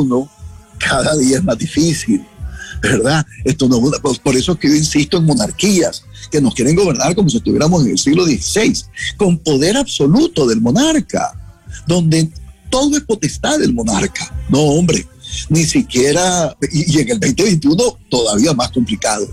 [0.79, 2.25] cada día es más difícil,
[2.83, 3.27] ¿verdad?
[3.45, 3.81] Esto no,
[4.23, 7.85] por eso es que yo insisto en monarquías, que nos quieren gobernar como si estuviéramos
[7.85, 8.75] en el siglo XVI,
[9.17, 11.33] con poder absoluto del monarca
[11.87, 12.29] donde
[12.71, 14.33] todo es potestad del monarca.
[14.49, 15.07] No, hombre,
[15.49, 19.27] ni siquiera, y, en el 2021 todavía más complicado.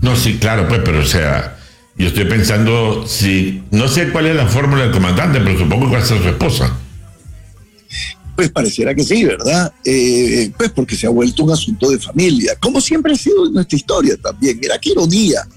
[0.00, 1.58] No, sí, claro, pues, pero o sea,
[1.96, 5.96] yo estoy pensando si, no sé cuál es la fórmula del comandante, pero supongo que
[5.96, 6.76] va a ser su esposa.
[8.36, 9.72] Pues pareciera que sí, ¿verdad?
[9.84, 13.54] Eh, pues porque se ha vuelto un asunto de familia, como siempre ha sido en
[13.54, 14.58] nuestra historia también.
[14.60, 15.48] Mira qué ironía.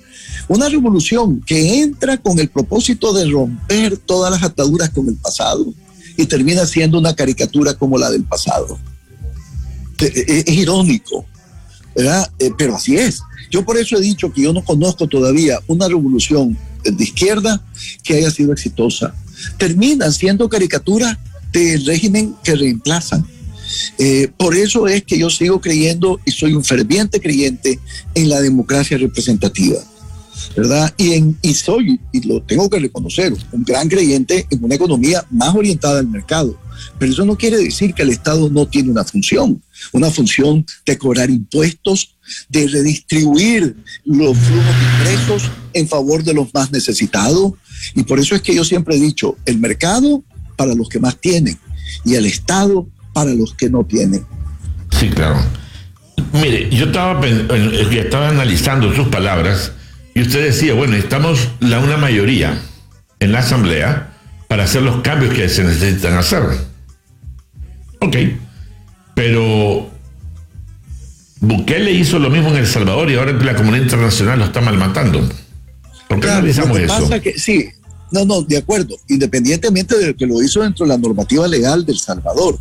[0.47, 5.73] Una revolución que entra con el propósito de romper todas las ataduras con el pasado,
[6.19, 8.77] y termina siendo una caricatura como la del pasado.
[9.99, 11.25] Eh, eh, es, irónico,
[11.95, 12.29] ¿verdad?
[12.39, 13.21] Eh, pero así es.
[13.49, 17.65] Yo por eso he dicho que yo no conozco todavía una revolución de izquierda
[18.03, 19.15] que haya sido exitosa.
[19.57, 21.17] Terminan siendo caricaturas
[21.51, 23.25] del régimen que reemplazan.
[24.37, 27.79] por eso es que yo sigo creyendo y soy un ferviente creyente
[28.15, 29.79] en la democracia representativa.
[30.55, 30.93] ¿verdad?
[30.97, 35.25] Y, en, y soy, y lo tengo que reconocer, un gran creyente en una economía
[35.29, 36.57] más orientada al mercado.
[36.97, 40.97] Pero eso no quiere decir que el Estado no tiene una función, una función de
[40.97, 42.15] cobrar impuestos,
[42.47, 47.53] de redistribuir los flujos de ingresos en favor de los más necesitados.
[47.95, 50.23] Y por eso es que yo siempre he dicho, el mercado
[50.59, 51.57] para los que más tienen
[52.03, 54.25] y el Estado para los que no tienen.
[54.91, 55.39] Sí, claro.
[56.33, 59.71] Mire, yo estaba, estaba analizando sus palabras
[60.13, 62.59] y usted decía, bueno, estamos la una mayoría
[63.21, 64.11] en la Asamblea
[64.49, 66.43] para hacer los cambios que se necesitan hacer.
[68.01, 68.17] Ok,
[69.15, 69.89] pero
[71.39, 75.25] Bukele hizo lo mismo en El Salvador y ahora la comunidad internacional lo está malmatando.
[76.09, 77.09] ¿Por qué analizamos eso?
[77.37, 77.69] sí,
[78.11, 81.99] no, no, de acuerdo, independientemente de que lo hizo dentro de la normativa legal del
[81.99, 82.57] Salvador.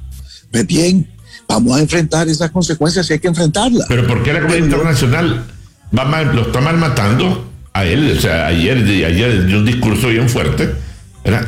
[0.50, 1.08] Pues bien,
[1.46, 3.86] vamos a enfrentar esas consecuencias y hay que enfrentarlas.
[3.88, 5.46] Pero ¿por qué la comunidad internacional
[5.96, 7.48] va mal, lo está mal matando?
[7.78, 8.14] a él.
[8.16, 10.74] O sea, ayer, ayer dio un discurso bien fuerte.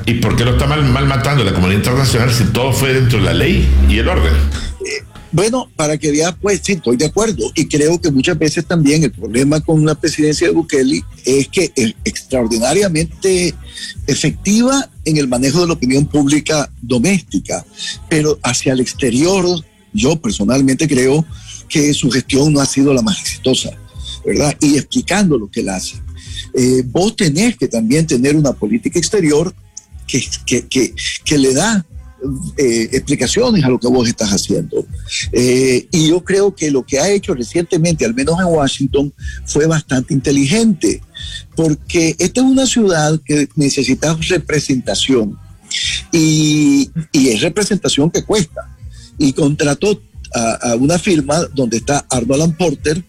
[0.04, 3.18] ¿Y por qué lo está mal, mal matando la comunidad internacional si todo fue dentro
[3.18, 4.32] de la ley y el orden?
[4.84, 7.50] Eh, bueno, para que vea, pues sí, estoy de acuerdo.
[7.54, 11.72] Y creo que muchas veces también el problema con la presidencia de Bukele es que
[11.76, 13.54] es extraordinariamente
[14.06, 17.64] efectiva en el manejo de la opinión pública doméstica,
[18.08, 19.44] pero hacia el exterior,
[19.92, 21.24] yo personalmente creo
[21.68, 23.70] que su gestión no ha sido la más exitosa,
[24.26, 24.56] ¿verdad?
[24.60, 25.96] Y explicando lo que él hace.
[26.54, 29.54] Eh, vos tenés que también tener una política exterior
[30.06, 31.86] que, que, que, le da
[32.56, 34.87] eh, explicaciones a lo que vos estás haciendo.
[35.33, 39.12] Eh, y yo creo que lo que ha hecho recientemente, al menos en Washington,
[39.47, 41.01] fue bastante inteligente,
[41.57, 45.38] porque esta es una ciudad que necesita representación
[46.12, 48.76] y, y es representación que cuesta.
[49.18, 50.01] Y contrató
[50.34, 53.03] a, una firma donde está Arnold Porter,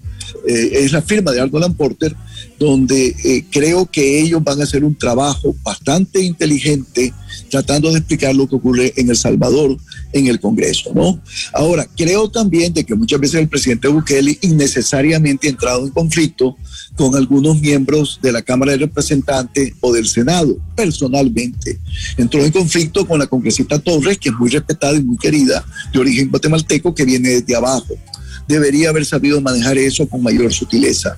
[0.45, 2.15] es la firma de Arnold Porter,
[2.59, 7.13] donde eh, creo que ellos van a hacer un trabajo bastante inteligente
[7.49, 9.77] tratando de explicar lo que ocurre en El Salvador
[10.13, 11.21] en el Congreso, ¿no?
[11.53, 16.57] Ahora, creo también de que muchas veces el presidente Bukele innecesariamente ha entrado en conflicto
[16.95, 21.79] con algunos miembros de la Cámara de Representantes o del Senado, personalmente.
[22.17, 25.63] Entró en conflicto con la congresista Torres, que es muy respetada y muy querida,
[25.93, 27.95] de origen guatemalteco, que viene desde abajo.
[28.47, 31.17] Debería haber sabido manejar eso con mayor sutileza.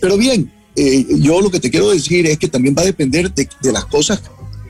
[0.00, 3.32] Pero bien, eh, yo lo que te quiero decir es que también va a depender
[3.32, 4.22] de, las cosas,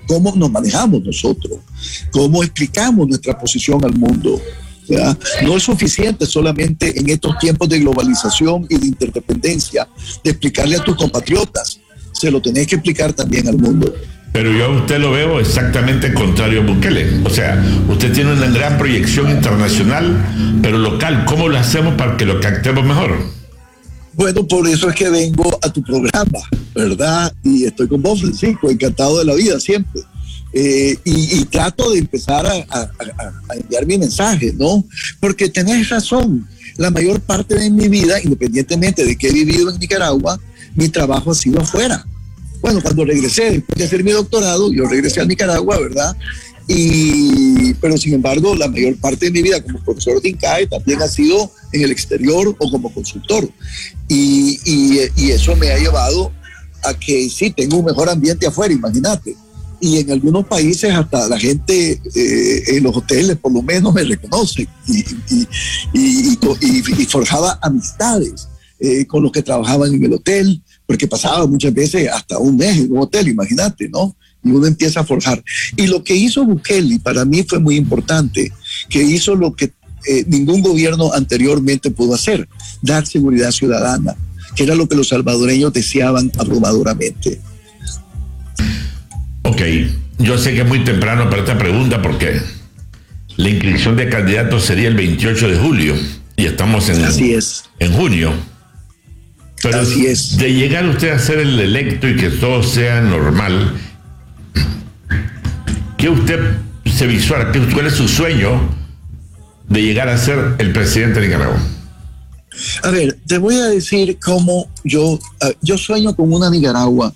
[0.07, 1.59] cómo nos manejamos nosotros,
[2.11, 4.41] cómo explicamos nuestra posición al mundo.
[5.45, 9.87] No es suficiente solamente en estos tiempos de globalización y de interdependencia
[10.25, 11.79] de explicarle a tus compatriotas,
[12.13, 13.95] se lo tenés que explicar también al mundo.
[14.33, 17.21] Pero yo a usted lo veo exactamente contrario a Bukele.
[17.25, 21.25] O sea, usted tiene una gran proyección internacional, pero local.
[21.25, 23.40] ¿Cómo lo hacemos para que lo captemos mejor?
[24.21, 26.41] Bueno, por eso es que vengo a tu programa,
[26.75, 27.33] ¿verdad?
[27.43, 30.03] Y estoy con vos, Francisco, encantado de la vida siempre.
[30.53, 32.91] Eh, y, trato de empezar a,
[33.57, 34.85] enviar mi mensaje, ¿no?
[35.21, 36.47] Porque tenés razón,
[36.77, 40.39] la mayor parte de mi vida, independientemente de que he vivido en Nicaragua,
[40.75, 42.05] mi trabajo ha sido afuera.
[42.61, 46.15] Bueno, cuando regresé, después de hacer mi doctorado, yo regresé a Nicaragua, ¿verdad?
[46.73, 51.03] Y, pero sin embargo, la mayor parte de mi vida como profesor de INCAE también
[51.03, 53.51] ha sido en el exterior o como consultor.
[54.07, 56.31] Y, y, eso me ha llevado
[56.85, 59.35] a que sí, tengo un mejor ambiente afuera, imagínate.
[59.81, 64.05] Y en algunos países hasta la gente eh, en los hoteles por lo menos me
[64.05, 65.05] reconoce y,
[67.07, 68.47] forjaba amistades
[68.79, 72.77] eh, con los que trabajaban en el hotel, porque pasaba muchas veces hasta un mes
[72.79, 74.15] en un hotel, imagínate, ¿no?
[74.45, 75.43] Y uno empieza a forjar.
[75.77, 78.53] Y lo que hizo Bukele para mí fue muy importante,
[78.89, 79.73] que hizo lo que
[80.07, 82.49] eh, ningún gobierno anteriormente pudo hacer,
[82.83, 84.17] dar seguridad ciudadana,
[84.57, 87.41] que era lo que los salvadoreños deseaban abrumadoramente.
[89.43, 89.63] Ok,
[90.19, 92.41] yo sé que es muy temprano para esta pregunta porque
[93.37, 95.95] la inscripción de candidatos sería el 28 de julio
[96.37, 97.65] y estamos en, Así es.
[97.79, 98.33] en junio.
[99.63, 100.39] Pero Así es.
[100.39, 103.75] de llegar usted a ser el electo y que todo sea normal,
[106.01, 107.75] ¿Qué usted se visualiza?
[107.75, 108.59] ¿Cuál es su sueño
[109.69, 111.61] de llegar a ser el presidente de Nicaragua?
[112.83, 115.19] A ver, te voy a decir cómo yo,
[115.61, 117.13] yo sueño con una Nicaragua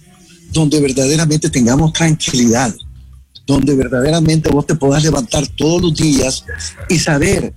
[0.53, 2.75] donde verdaderamente tengamos tranquilidad,
[3.47, 6.45] donde verdaderamente vos te puedas levantar todos los días
[6.91, 7.55] y saber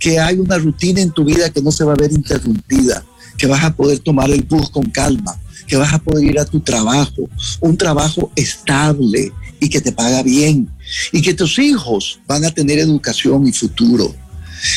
[0.00, 3.04] que hay una rutina en tu vida que no se va a ver interrumpida,
[3.38, 6.44] que vas a poder tomar el bus con calma, que vas a poder ir a
[6.44, 7.28] tu trabajo,
[7.60, 10.70] un trabajo estable, y que te paga bien
[11.12, 14.14] y que tus hijos van a tener educación y futuro.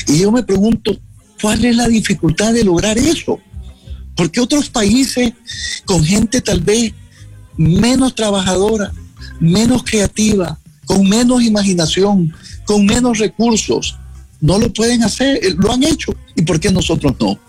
[0.07, 0.97] Y yo me pregunto,
[1.41, 3.39] ¿cuál es la dificultad de lograr eso?
[4.15, 5.33] Porque otros países
[5.85, 6.93] con gente tal vez
[7.57, 8.91] menos trabajadora,
[9.39, 12.33] menos creativa, con menos imaginación,
[12.65, 13.97] con menos recursos,
[14.39, 16.15] no lo pueden hacer, eh, lo han hecho.
[16.35, 17.39] ¿Y por qué nosotros no?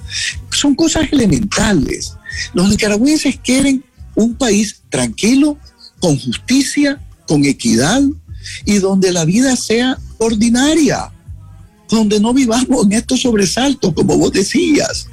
[0.51, 2.15] Son cosas elementales.
[2.55, 5.59] Los nicaragüenses quieren un país tranquilo,
[6.01, 8.03] con justicia, con equidad
[8.65, 11.13] y donde la vida sea ordinaria,
[11.89, 15.07] donde no vivamos en estos sobresaltos, como vos decías.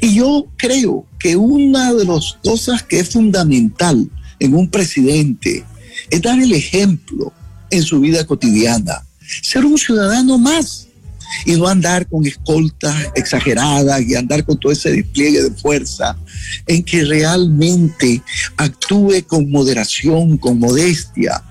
[0.00, 5.64] Y yo creo que una de las cosas que es fundamental en un presidente
[6.08, 7.32] es dar el ejemplo
[7.70, 9.04] en su vida cotidiana,
[9.42, 10.88] ser un ciudadano más
[11.44, 16.16] y no andar con escoltas exageradas y andar con todo ese despliegue de fuerza,
[16.66, 18.22] en que realmente
[18.56, 21.42] actúe con moderación, con modestia,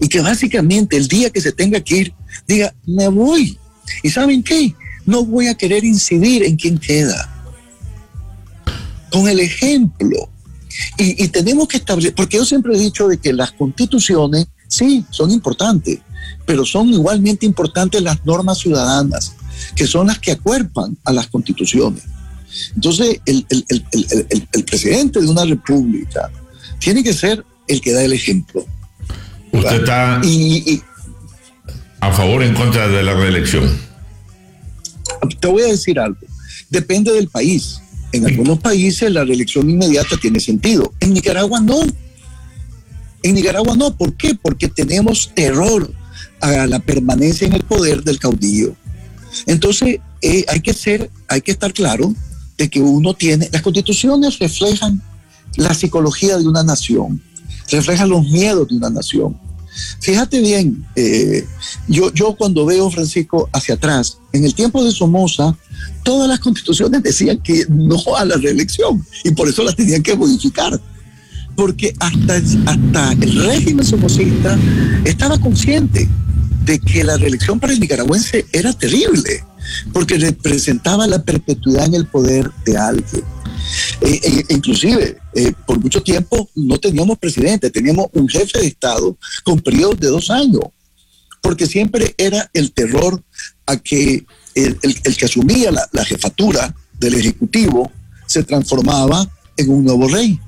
[0.00, 2.14] y que básicamente el día que se tenga que ir,
[2.46, 3.58] diga, me voy.
[4.02, 4.74] ¿Y saben qué?
[5.06, 7.28] No voy a querer incidir en quién queda.
[9.10, 10.30] Con el ejemplo.
[10.96, 15.04] Y, y tenemos que establecer, porque yo siempre he dicho de que las constituciones, sí,
[15.10, 15.98] son importantes,
[16.46, 19.34] pero son igualmente importantes las normas ciudadanas,
[19.74, 22.02] que son las que acuerpan a las constituciones.
[22.74, 23.44] Entonces, el,
[24.66, 26.30] presidente de una república
[26.78, 28.64] tiene que ser el que da el ejemplo.
[29.52, 30.20] ¿Usted está
[32.00, 33.78] a favor o en contra de la reelección?
[35.40, 36.18] Te voy a decir algo.
[36.70, 37.80] Depende del país.
[38.12, 40.92] En algunos países la reelección inmediata tiene sentido.
[41.00, 41.80] En Nicaragua no.
[43.22, 43.96] En Nicaragua no.
[43.96, 44.34] ¿Por qué?
[44.34, 45.92] Porque tenemos terror
[46.40, 48.74] a la permanencia en el poder del caudillo.
[49.46, 52.14] Entonces, eh, hay que ser, hay que estar claro
[52.58, 55.02] de que uno tiene, las constituciones reflejan
[55.56, 57.22] la psicología de una nación,
[57.70, 59.38] reflejan los miedos de una nación.
[60.00, 61.46] Fíjate bien, eh,
[61.88, 65.56] yo, yo cuando veo, Francisco, hacia atrás, en el tiempo de Somoza,
[66.02, 70.16] todas las constituciones decían que no a la reelección y por eso las tenían que
[70.16, 70.80] modificar.
[71.56, 72.36] Porque hasta,
[72.66, 74.58] hasta el régimen somocista
[75.04, 76.08] estaba consciente
[76.64, 79.44] de que la reelección para el nicaragüense era terrible,
[79.92, 83.24] porque representaba la perpetuidad en el poder de alguien.
[84.00, 89.16] Eh, eh, inclusive, eh, por mucho tiempo no teníamos presidente, teníamos un jefe de Estado
[89.44, 90.64] con periodos de dos años,
[91.40, 93.22] porque siempre era el terror
[93.66, 97.90] a que el, que asumía la, la, jefatura del Ejecutivo
[98.26, 100.40] se transformaba en un nuevo rey.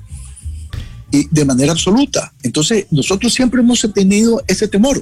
[1.13, 2.33] Y de manera absoluta.
[2.41, 5.01] Entonces, nosotros siempre hemos tenido ese temor.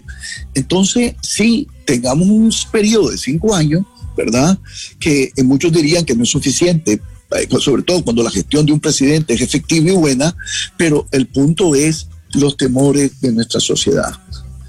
[0.54, 3.84] Entonces, si tengamos un periodo de cinco años,
[4.16, 4.60] ¿verdad?
[5.00, 7.02] Que muchos dirían que no es suficiente
[7.38, 10.36] eh, sobre todo cuando la gestión de un presidente es efectiva y buena,
[10.78, 14.14] pero el punto es los temores de nuestra sociedad.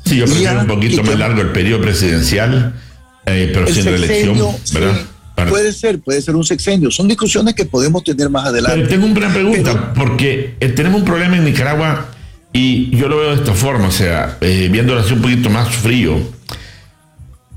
[0.05, 2.75] Sí, yo prefiero un poquito más largo el periodo presidencial,
[3.27, 4.39] eh, pero sin reelección,
[4.73, 5.01] ¿verdad?
[5.49, 6.91] Puede ser, puede ser un sexenio.
[6.91, 8.77] Son discusiones que podemos tener más adelante.
[8.77, 12.09] Pero tengo una pregunta, porque eh, tenemos un problema en Nicaragua
[12.53, 16.21] y yo lo veo de esta forma, o sea, viéndolo así un poquito más frío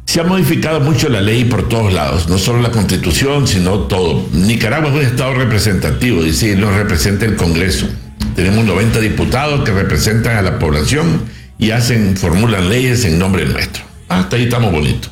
[0.06, 4.26] se ha modificado mucho la ley por todos lados, no solo la constitución, sino todo.
[4.32, 7.88] Nicaragua es un estado representativo, dice, nos representa el Congreso.
[8.36, 11.24] Tenemos 90 diputados que representan a la población
[11.58, 13.84] y hacen, formulan leyes en nombre nuestro.
[14.08, 15.12] Hasta ahí estamos bonitos.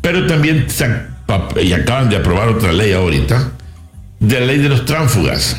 [0.00, 0.66] Pero también
[1.60, 3.52] y acaban de aprobar otra ley ahorita,
[4.20, 5.56] de la ley de los tránsfugas,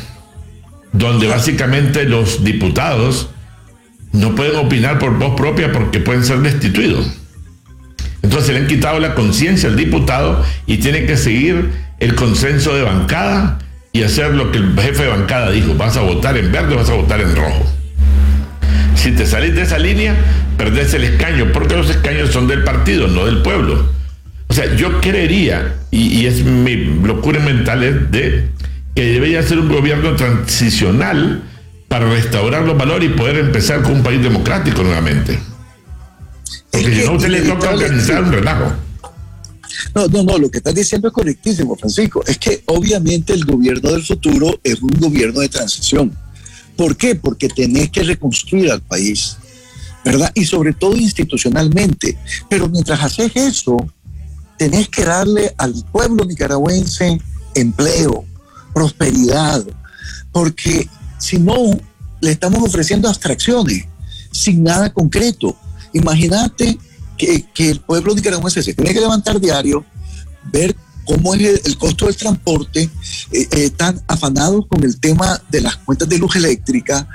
[0.92, 3.28] donde básicamente los diputados
[4.12, 7.10] no pueden opinar por voz propia porque pueden ser destituidos.
[8.22, 12.82] Entonces le han quitado la conciencia al diputado y tiene que seguir el consenso de
[12.82, 13.58] bancada
[13.92, 16.88] y hacer lo que el jefe de bancada dijo, vas a votar en verde vas
[16.90, 17.64] a votar en rojo.
[18.94, 20.16] Si te salís de esa línea,
[20.56, 23.86] perdés el escaño, porque los escaños son del partido, no del pueblo.
[24.54, 28.50] O sea, yo creería, y, es mi locura mental, es de
[28.94, 31.42] que debería ser un gobierno transicional
[31.88, 35.40] para restaurar los valores y poder empezar con un país democrático nuevamente.
[36.70, 38.72] Porque si no, usted le toca organizar un relajo.
[39.92, 42.22] No, no, no, lo que estás diciendo es correctísimo, Francisco.
[42.24, 46.16] Es que obviamente el gobierno del futuro es un gobierno de transición.
[46.76, 47.16] ¿Por qué?
[47.16, 49.36] Porque tenés que reconstruir al país,
[50.04, 50.30] ¿verdad?
[50.32, 52.16] Y sobre todo institucionalmente.
[52.48, 53.76] Pero mientras haces eso,
[54.58, 57.20] tenés que darle al pueblo nicaragüense
[57.54, 58.24] empleo,
[58.72, 59.64] prosperidad,
[60.32, 60.88] porque
[61.18, 61.54] si no,
[62.20, 63.84] le estamos ofreciendo abstracciones
[64.30, 65.56] sin nada concreto.
[65.92, 66.78] Imagínate
[67.16, 69.84] que, el pueblo nicaragüense se tiene que levantar diario,
[70.52, 70.74] ver
[71.04, 72.90] cómo es el, costo del transporte, eh,
[73.30, 77.06] eh, están afanados con el tema de las cuentas de luz eléctrica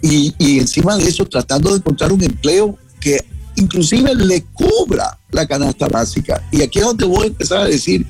[0.00, 3.24] y, encima de eso tratando de encontrar un empleo que
[3.58, 6.42] inclusive le cubra la canasta básica.
[6.50, 8.06] Y aquí es donde voy a empezar a decir,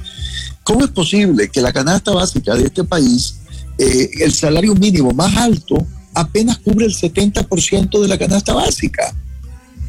[0.63, 3.37] ¿cómo es posible que la canasta básica de este país,
[3.79, 9.15] eh, el salario mínimo más alto, apenas cubre el 70% de la canasta básica?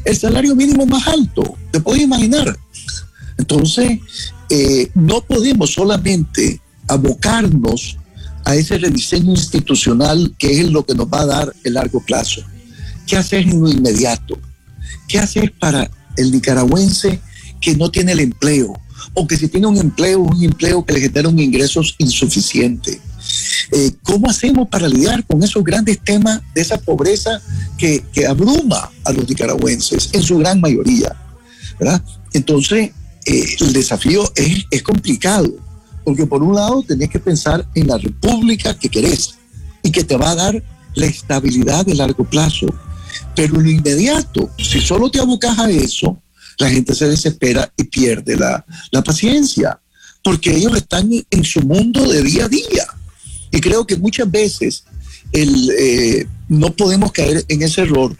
[0.04, 2.56] el salario mínimo más alto, te puedes imaginar.
[3.38, 3.98] Entonces,
[4.48, 7.96] eh, no podemos solamente abocarnos
[8.44, 12.42] a ese rediseño institucional que es lo que nos va a dar el largo plazo.
[13.06, 14.38] ¿Qué hacer en lo inmediato?
[15.10, 17.20] ¿Qué hacer para el nicaragüense
[17.60, 18.80] que no tiene el empleo?
[19.12, 23.00] O que si tiene un empleo, un empleo que le genera un ingresos insuficiente.
[23.72, 27.42] Eh, ¿Cómo hacemos para lidiar con esos grandes temas de esa pobreza
[27.76, 31.16] que, abruma a los nicaragüenses en su gran mayoría?
[31.80, 32.00] ¿verdad?
[32.32, 32.92] Entonces,
[33.26, 35.52] eh, el desafío es, es complicado,
[36.04, 39.34] porque por un lado tenés que pensar en la república que querés
[39.82, 40.62] y que te va a dar
[40.94, 42.68] la estabilidad de largo plazo.
[43.34, 46.20] Pero en lo inmediato, si solo te abocas a eso,
[46.58, 49.80] la gente se desespera y pierde la, la paciencia,
[50.22, 52.86] porque ellos están en su mundo de día a día.
[53.50, 54.84] Y creo que muchas veces
[55.32, 58.16] el, eh, no podemos caer en ese error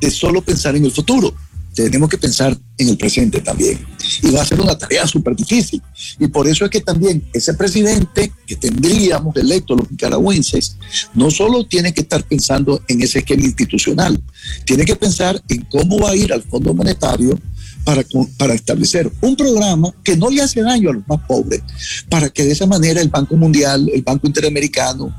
[0.00, 1.34] de solo pensar en el futuro.
[1.74, 3.84] Tenemos que pensar en el presente también.
[4.22, 5.82] Y va a ser una tarea súper difícil.
[6.18, 10.76] Y por eso es que también ese presidente que tendríamos electo los nicaragüenses,
[11.14, 14.22] no solo tiene que estar pensando en ese esquema institucional,
[14.64, 17.38] tiene que pensar en cómo va a ir al Fondo Monetario
[17.84, 18.02] para,
[18.38, 21.62] para establecer un programa que no le hace daño a los más pobres,
[22.08, 25.14] para que de esa manera el Banco Mundial, el Banco Interamericano,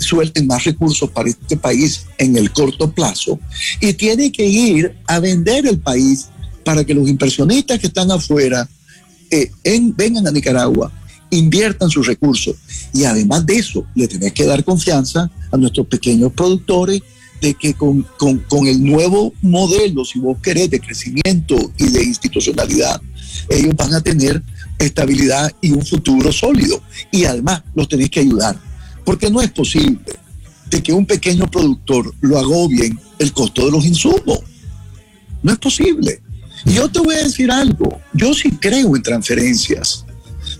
[0.00, 3.38] suelten más recursos para este país en el corto plazo
[3.80, 6.28] y tiene que ir a vender el país
[6.64, 8.68] para que los inversionistas que están afuera
[9.30, 9.50] eh,
[9.96, 10.92] vengan a Nicaragua,
[11.30, 12.56] inviertan sus recursos
[12.92, 17.00] y además de eso le tenés que dar confianza a nuestros pequeños productores
[17.40, 22.04] de que con, con, con, el nuevo modelo, si vos querés, de crecimiento y de
[22.04, 23.00] institucionalidad,
[23.48, 24.42] ellos van a tener
[24.78, 26.82] estabilidad y un futuro sólido.
[27.10, 28.60] Y además los tenéis que ayudar,
[29.10, 30.20] porque no es posible
[30.70, 34.38] de que un pequeño productor lo agobien el costo de los insumos.
[35.42, 36.22] No es posible.
[36.64, 40.04] Y yo te voy a decir algo, yo sí creo en transferencias.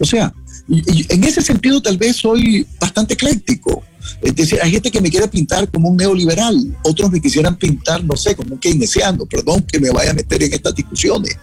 [0.00, 0.34] O sea,
[0.68, 3.84] en ese sentido tal vez soy bastante ecléctico.
[4.20, 8.02] Es decir, hay gente que me quiere pintar como un neoliberal, otros me quisieran pintar,
[8.02, 11.36] no sé, como un keynesiano, perdón que me vaya a meter en estas discusiones,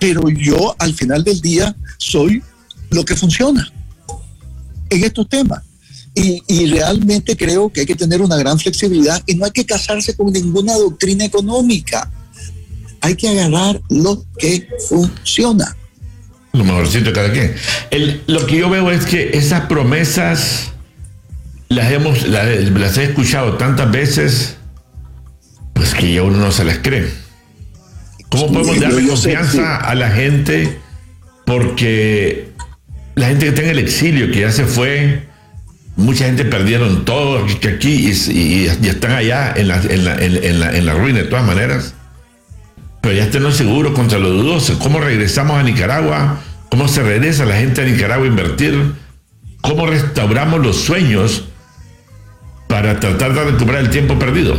[0.00, 2.42] pero yo al final del día soy
[2.88, 3.70] lo que funciona
[4.88, 5.62] en estos temas.
[6.16, 9.66] Y, y, realmente creo que hay que tener una gran flexibilidad y no hay que
[9.66, 12.08] casarse con ninguna doctrina económica.
[13.00, 15.76] Hay que agarrar lo que funciona.
[16.52, 17.54] Lo mejorcito de cada quien.
[17.90, 20.72] El, lo que yo veo es que esas promesas
[21.68, 24.56] las, hemos, las, he escuchado tantas veces,
[25.72, 27.10] pues que ya uno no se las cree.
[28.28, 30.78] ¿Cómo podemos darle confianza a la gente?
[31.44, 32.52] Porque
[33.14, 35.26] la gente que está en el exilio, que ya se fue,
[35.96, 40.86] mucha gente perdieron todo aquí y, están allá en la, en, la, en, la, en
[40.86, 41.94] la ruina de todas maneras.
[43.00, 44.78] Pero ya estén seguros contra los dudosos.
[44.78, 46.40] ¿Cómo regresamos a Nicaragua?
[46.70, 48.94] ¿Cómo se regresa la gente a Nicaragua a invertir?
[49.60, 51.44] ¿Cómo restauramos los sueños
[52.74, 54.56] para tratar de recuperar el tiempo perdido.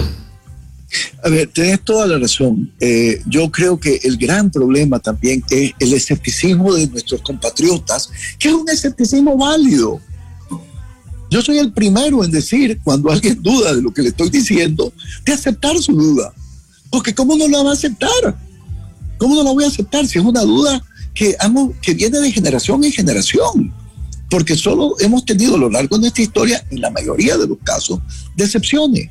[1.23, 2.71] A ver, tienes toda la razón.
[2.79, 8.09] Eh, yo creo que el gran problema también es el escepticismo de nuestros compatriotas,
[8.39, 9.99] que es un escepticismo válido.
[11.29, 14.93] Yo soy el primero en decir, cuando alguien duda de lo que le estoy diciendo,
[15.25, 16.33] de aceptar su duda.
[16.89, 18.37] Porque ¿cómo no la va a aceptar?
[19.17, 21.35] ¿Cómo no la voy a aceptar si es una duda que,
[21.95, 23.73] viene de generación en generación?
[24.27, 27.59] porque solo hemos tenido a lo largo de nuestra historia, en la mayoría de los
[27.63, 27.99] casos,
[28.35, 29.09] decepciones,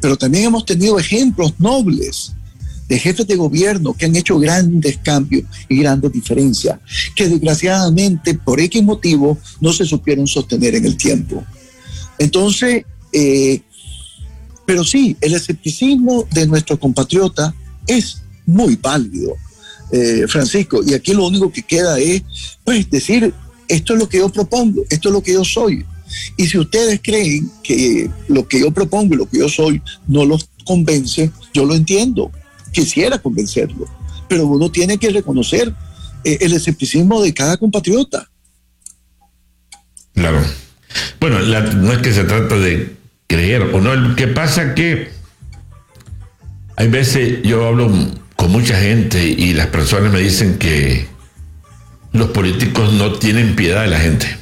[0.00, 2.32] pero también hemos tenido ejemplos nobles
[2.92, 6.78] de jefes de gobierno que han hecho grandes cambios y grandes diferencias,
[7.16, 11.42] que desgraciadamente por X motivo no se supieron sostener en el tiempo.
[12.18, 13.62] Entonces, eh,
[14.66, 17.54] pero sí, el escepticismo de nuestro compatriota
[17.86, 19.36] es muy válido,
[19.90, 22.22] eh, Francisco, y aquí lo único que queda es,
[22.62, 23.32] pues, decir,
[23.68, 25.82] esto es lo que yo propongo, esto es lo que yo soy.
[26.36, 30.26] Y si ustedes creen que lo que yo propongo y lo que yo soy no
[30.26, 32.30] los convence, yo lo entiendo,
[32.72, 33.86] quisiera convencerlo,
[34.28, 35.72] pero uno tiene que reconocer
[36.24, 38.28] eh, el escepticismo de cada compatriota.
[40.14, 40.42] Claro.
[41.20, 42.96] Bueno, no es que se trata de
[43.26, 45.10] creer o no, lo que pasa que
[46.76, 47.90] hay veces yo hablo
[48.36, 51.06] con mucha gente y las personas me dicen que
[52.12, 54.36] los políticos no tienen piedad de la gente.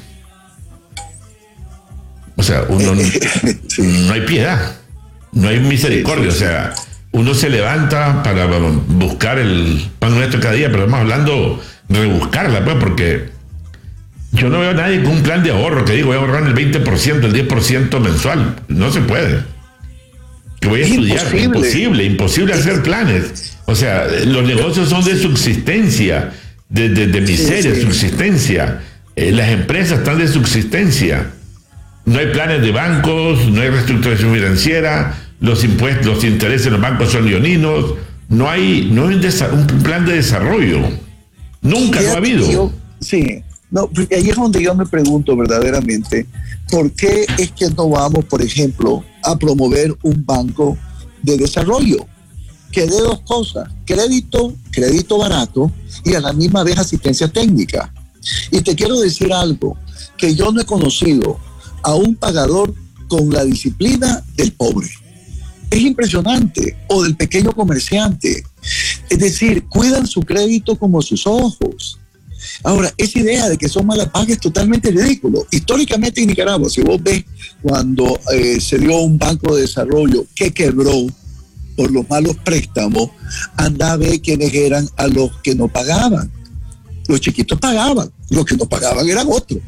[2.36, 2.94] O sea, uno
[3.78, 4.76] no hay piedad,
[5.32, 6.28] no hay misericordia.
[6.28, 6.74] O sea,
[7.12, 12.64] uno se levanta para buscar el pan nuestro cada día, pero estamos hablando de rebuscarla,
[12.64, 13.28] pues, porque
[14.32, 16.44] yo no veo a nadie con un plan de ahorro que digo, voy a ahorrar
[16.46, 18.56] el 20%, el 10% mensual.
[18.68, 19.40] No se puede.
[20.60, 21.18] Que voy a estudiar.
[21.18, 21.44] Imposible.
[21.44, 23.56] imposible, imposible hacer planes.
[23.66, 26.30] O sea, los negocios son de subsistencia
[26.70, 28.80] de, miseria, subsistencia.
[29.16, 31.32] Eh, las empresas están de subsistencia.
[32.06, 36.80] No hay planes de bancos, no hay reestructuración financiera, los impuestos, los intereses de los
[36.80, 37.94] bancos son leoninos,
[38.28, 40.80] no hay, no hay un, plan de desarrollo.
[41.62, 42.72] Nunca lo ha habido.
[43.00, 46.26] sí, no, porque ahí es donde yo me pregunto verdaderamente,
[46.70, 50.76] ¿por qué es que no vamos, por ejemplo, a promover un banco
[51.22, 52.06] de desarrollo?
[52.70, 55.72] que dé dos cosas, crédito, crédito barato
[56.04, 57.92] y a la misma vez asistencia técnica.
[58.50, 59.76] Y te quiero decir algo,
[60.16, 61.38] que yo no he conocido
[61.82, 62.74] a un pagador
[63.08, 64.88] con la disciplina del pobre.
[65.70, 68.44] Es impresionante, o del pequeño comerciante.
[69.08, 71.98] Es decir, cuidan su crédito como sus ojos.
[72.64, 75.46] Ahora, esa idea de que son malas pagas es totalmente ridículo.
[75.50, 77.24] Históricamente en Nicaragua, si vos ves
[77.62, 81.06] cuando eh, se dio un banco de desarrollo que quebró,
[81.76, 83.08] por los malos préstamos,
[83.56, 86.30] anda a ver quiénes eran a los que no pagaban.
[87.08, 89.60] Los chiquitos pagaban, los que no pagaban eran otros.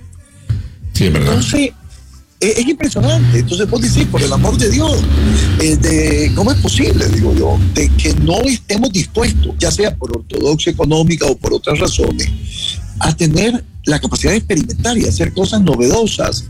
[0.92, 1.34] Sí, verdad.
[1.34, 1.70] Entonces,
[2.42, 3.38] es, impresionante.
[3.38, 5.00] Entonces vos decís, por el amor de Dios,
[5.60, 10.16] eh, de, ¿cómo es posible, digo yo, de que no estemos dispuestos, ya sea por
[10.16, 12.28] ortodoxia económica o por otras razones,
[12.98, 16.44] a tener la capacidad de experimentar y hacer cosas novedosas,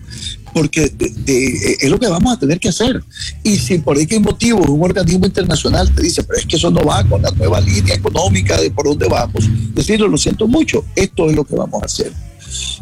[0.53, 0.93] porque
[1.26, 3.03] es lo que vamos a tener que hacer.
[3.43, 6.84] Y si por qué motivo un organismo internacional te dice, pero es que eso no
[6.84, 11.30] va con la nueva línea económica de por dónde vamos, decirlo, lo siento mucho, esto
[11.30, 12.12] es lo que vamos a hacer.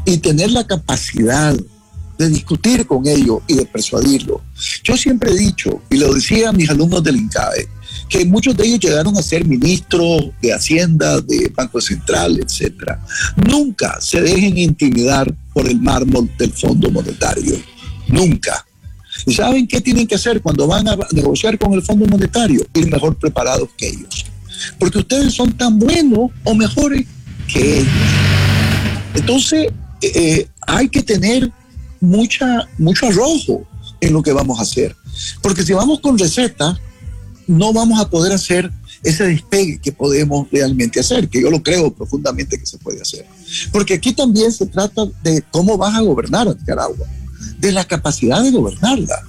[0.04, 1.56] Y tener la capacidad
[2.20, 4.42] de discutir con ellos y de persuadirlos.
[4.84, 7.66] Yo siempre he dicho, y lo decía a mis alumnos del INCAE,
[8.10, 12.98] que muchos de ellos llegaron a ser ministros de Hacienda, de Banco Central, etc.
[13.48, 17.56] Nunca se dejen intimidar por el mármol del Fondo Monetario.
[18.08, 18.66] Nunca.
[19.24, 22.66] ¿Y saben qué tienen que hacer cuando van a negociar con el Fondo Monetario?
[22.74, 24.26] Ir mejor preparados que ellos.
[24.78, 27.06] Porque ustedes son tan buenos o mejores
[27.50, 27.92] que ellos.
[29.14, 29.68] Entonces,
[30.02, 31.50] eh, eh, hay que tener
[32.00, 33.66] mucha, mucho arrojo
[34.00, 34.96] en lo que vamos a hacer.
[35.42, 36.78] Porque si vamos con recetas,
[37.46, 38.70] no vamos a poder hacer
[39.02, 43.26] ese despegue que podemos realmente hacer, que yo lo creo profundamente que se puede hacer.
[43.72, 47.06] Porque aquí también se trata de cómo vas a gobernar a Nicaragua,
[47.58, 49.22] de la capacidad de gobernarla,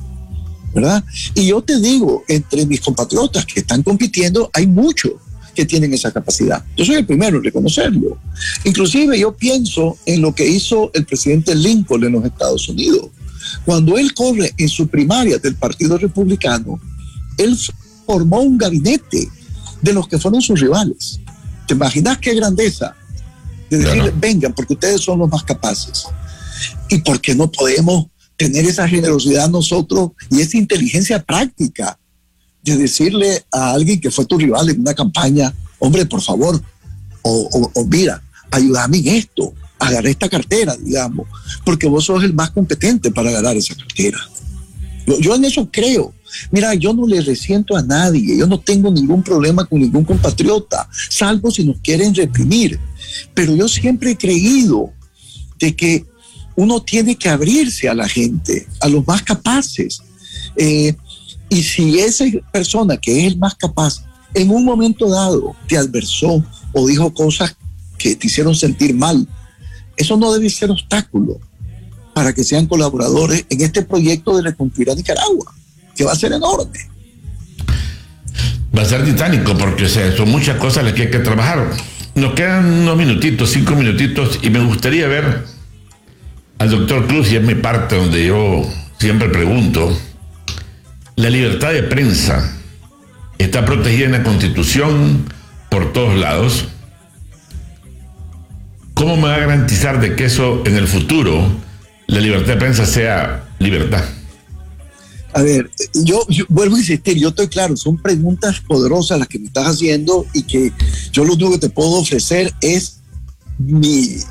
[0.74, 1.04] ¿verdad?
[1.34, 5.14] Y yo te digo, entre mis compatriotas que están compitiendo, hay muchos
[5.54, 6.64] que tienen esa capacidad.
[6.76, 8.18] Yo soy el primero en reconocerlo.
[8.64, 13.10] Inclusive yo pienso en lo que hizo el presidente Lincoln en los Estados Unidos.
[13.66, 16.80] Cuando él corre en su primaria del Partido Republicano,
[17.38, 17.58] él
[18.06, 19.28] formó un gabinete
[19.82, 21.20] de los que fueron sus rivales.
[21.68, 22.96] ¿Te imaginas qué grandeza?
[23.70, 26.06] De decirle, vengan, porque ustedes son los más capaces.
[26.90, 31.98] ¿Y por qué no podemos tener esa generosidad nosotros y esa inteligencia práctica
[32.64, 36.62] de decirle a alguien que fue tu rival en una campaña, hombre, por favor,
[37.24, 41.28] o, mira, ayúdame en esto, agarrar esta cartera, digamos,
[41.64, 44.18] porque vos sos el más competente para agarrar esa cartera.
[45.20, 46.14] Yo, en eso creo.
[46.52, 50.88] Mira, yo no le resiento a nadie, yo no tengo ningún problema con ningún compatriota,
[51.10, 52.80] salvo si nos quieren reprimir.
[53.34, 54.92] Pero yo siempre he creído
[55.60, 56.06] de que
[56.56, 60.02] uno tiene que abrirse a la gente, a los más capaces.
[60.56, 60.96] Eh,
[61.52, 62.24] y si esa
[62.54, 66.42] persona que es el más capaz en un momento dado te adversó
[66.72, 67.58] o dijo cosas
[67.98, 69.28] que te hicieron sentir mal,
[69.98, 71.42] eso no debe ser obstáculo
[72.14, 75.54] para que sean colaboradores en este proyecto de reconstruir a Nicaragua,
[75.94, 76.80] que va a ser enorme.
[78.76, 81.70] Va a ser titánico porque son muchas cosas las que hay que trabajar.
[82.16, 85.44] Nos quedan unos minutitos, cinco minutitos, y me gustaría ver
[86.60, 88.66] al doctor Cruz, y es mi parte donde yo
[88.98, 89.94] siempre pregunto,
[91.22, 92.52] la libertad de prensa
[93.38, 95.24] está protegida en la Constitución
[95.70, 96.66] por todos lados.
[98.96, 101.48] ¿Cómo me va a garantizar de que eso en el futuro,
[102.08, 104.04] la libertad de prensa sea libertad?
[105.34, 109.46] A ver, yo, vuelvo a insistir, yo estoy claro, son preguntas poderosas las que me
[109.46, 110.74] estás haciendo y que
[111.12, 113.00] yo lo único que te puedo ofrecer es
[113.60, 114.26] mis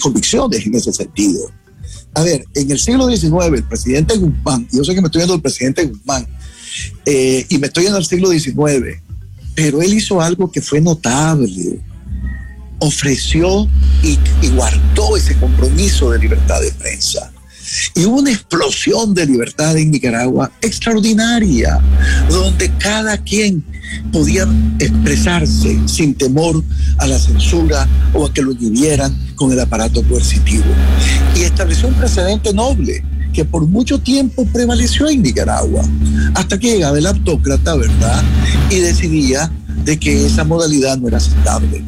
[0.00, 1.50] convicciones en ese sentido.
[2.14, 5.34] A ver, en el siglo XIX, el presidente Guzmán, yo sé que me estoy viendo
[5.34, 6.26] el presidente Guzmán,
[7.06, 9.00] eh, y me estoy en el siglo XIX,
[9.54, 11.80] pero él hizo algo que fue notable.
[12.80, 13.68] Ofreció
[14.02, 17.30] y, y guardó ese compromiso de libertad de prensa.
[17.94, 21.80] Y hubo una explosión de libertad en Nicaragua extraordinaria,
[22.28, 23.64] donde cada quien
[24.12, 24.46] podía
[24.78, 26.62] expresarse sin temor
[26.98, 30.64] a la censura o a que lo inhibieran con el aparato coercitivo.
[31.36, 35.84] Y estableció un precedente noble que por mucho tiempo prevaleció en Nicaragua,
[36.34, 38.22] hasta que llegaba el autócrata, ¿verdad?
[38.70, 39.50] Y decidía
[39.84, 41.84] de que esa modalidad no era aceptable.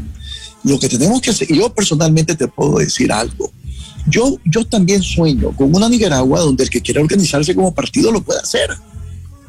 [0.65, 3.53] Lo que tenemos que hacer, y yo personalmente te puedo decir algo,
[4.07, 8.23] yo, yo también sueño con una Nicaragua donde el que quiera organizarse como partido lo
[8.23, 8.71] pueda hacer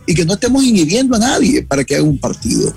[0.05, 2.73] y que no estemos inhibiendo a nadie para que haga un partido.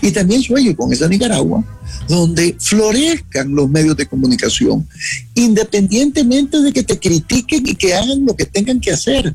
[0.00, 1.64] Y también sueño con esa Nicaragua
[2.08, 4.88] donde florezcan los medios de comunicación,
[5.34, 9.34] independientemente de que te critiquen y que hagan lo que tengan que hacer.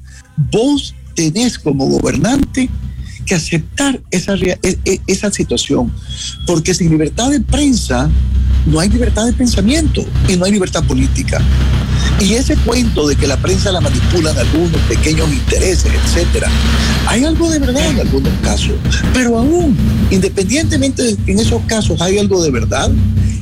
[0.51, 2.69] Vos tenés como gobernante
[3.25, 5.91] que aceptar esa, e, e, esa situación,
[6.45, 8.09] porque sin libertad de prensa
[8.65, 11.41] no hay libertad de pensamiento y no hay libertad política.
[12.19, 16.49] Y ese cuento de que la prensa la manipulan algunos pequeños intereses, etcétera,
[17.07, 18.75] hay algo de verdad en algunos casos,
[19.13, 19.75] pero aún,
[20.09, 22.89] independientemente de que en esos casos hay algo de verdad,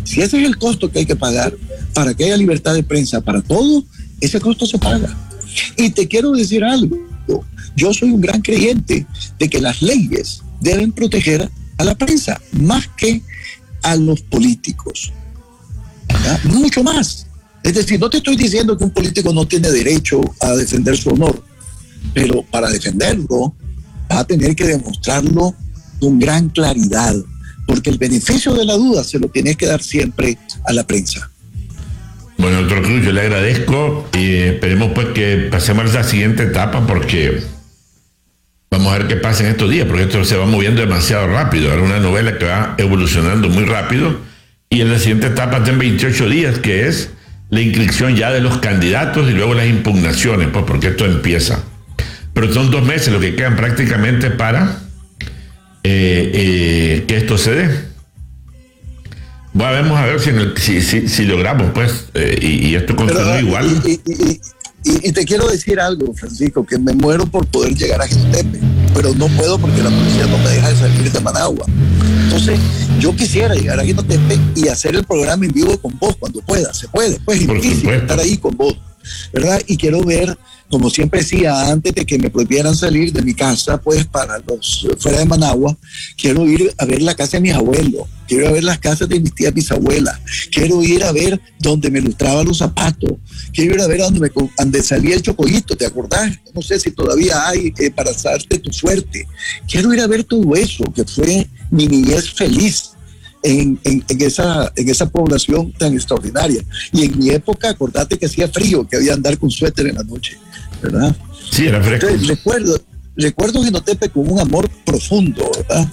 [0.04, 1.54] si ese es el costo que hay que pagar
[1.94, 3.84] para que haya libertad de prensa para todos,
[4.20, 5.16] ese costo se paga.
[5.78, 6.98] Y te quiero decir algo,
[7.76, 9.06] yo soy un gran creyente
[9.42, 13.24] de que las leyes deben proteger a la prensa más que
[13.82, 15.12] a los políticos.
[16.44, 17.26] Mucho más.
[17.64, 21.10] Es decir, no te estoy diciendo que un político no tiene derecho a defender su
[21.10, 21.44] honor,
[22.14, 23.56] pero para defenderlo
[24.12, 25.56] va a tener que demostrarlo
[26.00, 27.16] con gran claridad,
[27.66, 31.32] porque el beneficio de la duda se lo tienes que dar siempre a la prensa.
[32.38, 36.86] Bueno, doctor Cruz, yo le agradezco y esperemos pues que pasemos a la siguiente etapa
[36.86, 37.42] porque
[38.72, 41.72] vamos a ver qué pasa en estos días, porque esto se va moviendo demasiado rápido.
[41.72, 44.18] Era una novela que va evolucionando muy rápido
[44.70, 47.12] y en la siguiente etapa en 28 días, que es
[47.50, 51.62] la inscripción ya de los candidatos y luego las impugnaciones, pues porque esto empieza.
[52.34, 54.78] Pero son dos meses lo que quedan prácticamente para
[55.84, 57.92] eh, eh, que esto se dé.
[59.54, 60.20] Bueno, vamos a ver
[60.58, 63.68] si, si, logramos, pues, eh, y, esto continúa igual.
[63.86, 64.00] Y,
[64.84, 68.60] te quiero decir algo, Francisco, que me muero por poder llegar a Giltepe,
[68.94, 71.66] pero no puedo porque la policía no me deja de salir de Managua.
[72.24, 72.60] Entonces,
[73.00, 76.74] yo quisiera llegar a Giltepe y hacer el programa en vivo con vos cuando pueda,
[76.74, 78.76] se puede, pues, es estar ahí con vos,
[79.34, 79.62] ¿verdad?
[79.68, 80.38] Y quiero ver
[80.72, 84.88] como siempre decía, antes de que me prohibieran salir de mi casa, pues para los
[84.98, 85.78] fuera de Managua,
[86.18, 89.10] quiero ir a ver la casa de mis abuelos, quiero ir a ver las casas
[89.10, 90.18] de mis tías bisabuelas,
[90.52, 93.12] quiero ir a ver donde me ilustraban los zapatos,
[93.52, 96.32] quiero ir a ver donde, me, donde salía el chocollito, ¿te acordás?
[96.56, 99.28] No sé si todavía hay eh, para darte tu suerte.
[99.70, 102.92] Quiero ir a ver todo eso, que fue mi niñez feliz.
[103.44, 106.64] En, en, esa, en esa población tan extraordinaria.
[106.94, 110.04] Y en mi época, acordate que hacía frío, que había andar con suéter en la
[110.04, 110.38] noche.
[110.80, 111.16] ¿verdad?
[111.50, 112.08] Sí, era fresco.
[112.28, 112.80] recuerdo,
[113.16, 115.90] recuerdo Genotepe con un amor profundo, ¿verdad?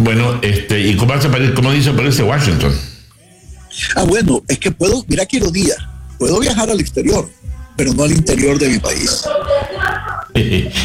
[0.00, 1.12] Bueno, este, ¿y cómo,
[1.54, 2.72] cómo dice parece Washington?
[3.94, 5.74] Ah, bueno, es que puedo, mira qué ironía,
[6.18, 7.28] puedo viajar al exterior,
[7.76, 9.24] pero no al interior de mi país.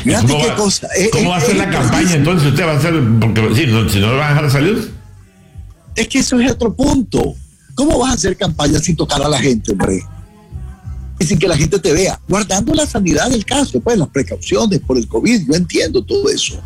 [0.04, 0.88] Mira qué cosa.
[0.98, 2.50] Eh, ¿Cómo va a ser eh, la eh, campaña entonces?
[2.50, 4.92] ¿Usted va a hacer, porque si no, si no lo van a dejar salir?
[5.96, 7.36] Es que eso es otro punto.
[7.74, 10.04] ¿Cómo vas a hacer campaña sin tocar a la gente, hombre?
[11.18, 14.82] y sin que la gente te vea, guardando la sanidad del caso, pues las precauciones
[14.82, 16.62] por el COVID, yo entiendo todo eso.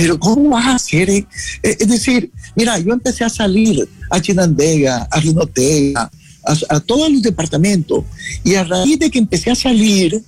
[0.00, 1.10] Pero ¿cómo vas a hacer?
[1.10, 1.26] Eh,
[1.62, 6.10] eh, es decir, mira, yo empecé a salir a Chinandega, a Rinotega,
[6.42, 8.04] a, a, todos los departamentos,
[8.42, 10.24] y a raíz de que empecé a salir,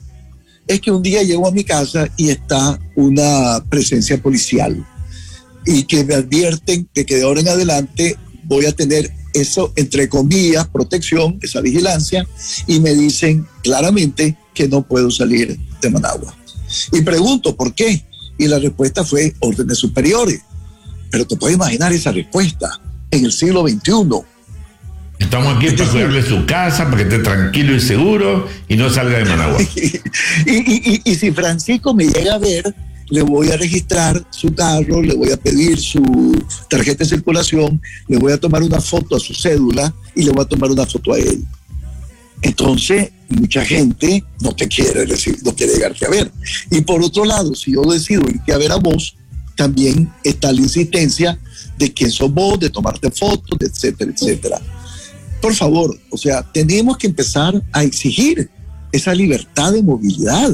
[0.66, 4.86] es que un día llego a mi casa y está una presencia policial
[5.64, 10.06] y que me advierten de que de ahora en adelante voy a tener eso, entre
[10.10, 12.28] comillas, protección, esa vigilancia,
[12.66, 16.36] y me dicen claramente que no puedo salir de Managua.
[16.92, 18.04] Y pregunto, ¿por qué?
[18.42, 20.40] Y la respuesta fue órdenes superiores.
[21.12, 22.80] Pero te puedes imaginar esa respuesta
[23.12, 23.92] en el siglo XXI.
[25.20, 29.18] Estamos aquí para cuidarle su casa, para que esté tranquilo y seguro y no salga
[29.18, 29.58] de Managua.
[30.46, 32.74] y, y si Francisco me llega a ver,
[33.10, 36.02] le voy a registrar su carro, le voy a pedir su
[36.68, 40.42] tarjeta de circulación, le voy a tomar una foto a su cédula y le voy
[40.42, 41.44] a tomar una foto a él.
[42.42, 46.30] Entonces, mucha gente no te quiere decir, no quiere llegarte a ver.
[46.70, 49.16] Y por otro lado, si yo decido irte a ver a vos,
[49.56, 51.38] también está la insistencia
[51.78, 54.60] de quién sos vos, de tomarte fotos, etcétera, etcétera.
[55.40, 58.50] Por favor, o sea, tenemos que empezar a exigir
[58.90, 60.50] esa libertad de movilidad.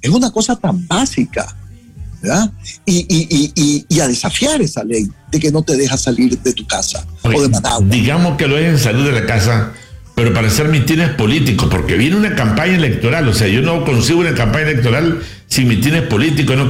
[0.00, 1.54] Es una cosa tan básica.
[2.20, 2.50] ¿verdad?
[2.84, 7.28] Y, a desafiar esa ley de que no te deja salir de tu casa o
[7.30, 7.86] de Managua.
[7.88, 9.72] Digamos que lo dejen salir de la casa,
[10.18, 14.18] pero para hacer mitines políticos, porque viene una campaña electoral, o sea, yo no consigo
[14.18, 16.68] una campaña electoral sin mitines políticos, no,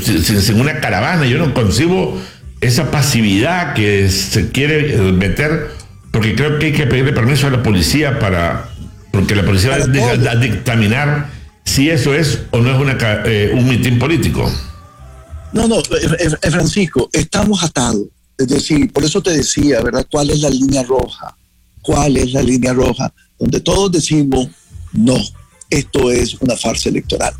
[0.00, 2.16] sin, una caravana, yo no concibo
[2.60, 5.72] esa pasividad que se quiere meter,
[6.12, 8.68] porque creo que hay que pedirle permiso a la policía para,
[9.10, 11.30] porque la policía va a, dictaminar
[11.64, 14.48] si eso es o no es una, eh, un mitin político.
[15.52, 18.04] No, no, eh, eh, Francisco, estamos atados.
[18.38, 20.06] Es decir, por eso te decía, ¿verdad?
[20.08, 21.34] ¿Cuál es la línea roja?
[21.88, 23.14] ¿Cuál es la línea roja?
[23.38, 24.46] Donde todos decimos,
[24.92, 25.16] no,
[25.70, 27.32] esto es una farsa electoral.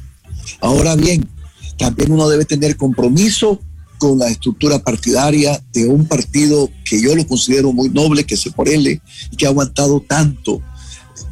[0.62, 1.28] Ahora bien,
[1.76, 3.60] también uno debe tener compromiso
[3.98, 8.50] con la estructura partidaria de un partido que yo lo considero muy noble, que se
[8.50, 10.62] por él y que ha aguantado tanto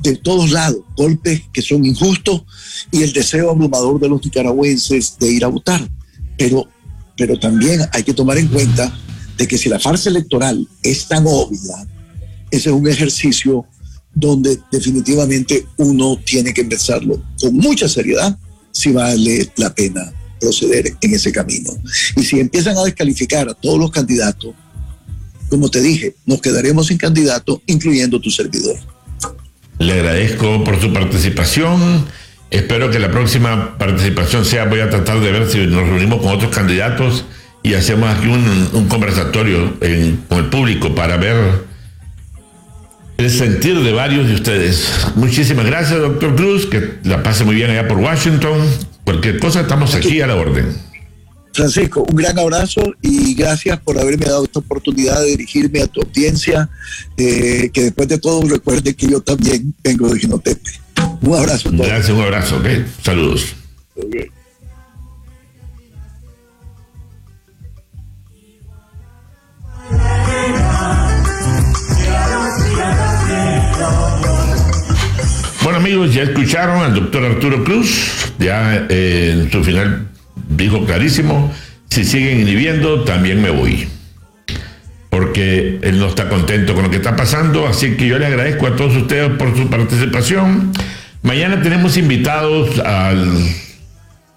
[0.02, 2.44] de todos lados, golpes que son injustos
[2.90, 5.88] y el deseo abrumador de los nicaragüenses de ir a votar.
[6.36, 6.68] Pero,
[7.16, 8.94] pero también hay que tomar en cuenta
[9.38, 11.86] de que si la farsa electoral es tan obvia,
[12.50, 13.66] ese es un ejercicio
[14.14, 18.38] donde definitivamente uno tiene que empezarlo con mucha seriedad
[18.72, 21.70] si vale la pena proceder en ese camino.
[22.16, 24.54] Y si empiezan a descalificar a todos los candidatos,
[25.48, 28.76] como te dije, nos quedaremos sin candidato, incluyendo tu servidor.
[29.78, 32.06] Le agradezco por su participación.
[32.50, 36.32] Espero que la próxima participación sea, voy a tratar de ver si nos reunimos con
[36.32, 37.24] otros candidatos
[37.62, 39.78] y hacemos aquí un, conversatorio
[40.28, 41.64] con el público para ver
[43.18, 44.88] el sentir de varios de ustedes.
[45.14, 48.58] Muchísimas gracias, doctor Cruz, que la pase muy bien allá por Washington.
[49.04, 50.76] Cualquier cosa, estamos aquí a la orden.
[51.54, 56.02] Francisco, un gran abrazo y gracias por haberme dado esta oportunidad de dirigirme a tu
[56.02, 56.68] audiencia,
[57.16, 60.70] eh, que después de todo recuerde que yo también vengo de Ginotepe.
[61.22, 61.70] Un abrazo.
[61.72, 62.66] Gracias, un abrazo, ok.
[63.02, 63.56] Saludos.
[76.04, 80.08] Ya escucharon al doctor Arturo Cruz, ya eh, en su final
[80.48, 81.52] dijo clarísimo,
[81.88, 83.88] si siguen inhibiendo, también me voy.
[85.08, 88.66] Porque él no está contento con lo que está pasando, así que yo le agradezco
[88.66, 90.72] a todos ustedes por su participación.
[91.22, 93.38] Mañana tenemos invitados al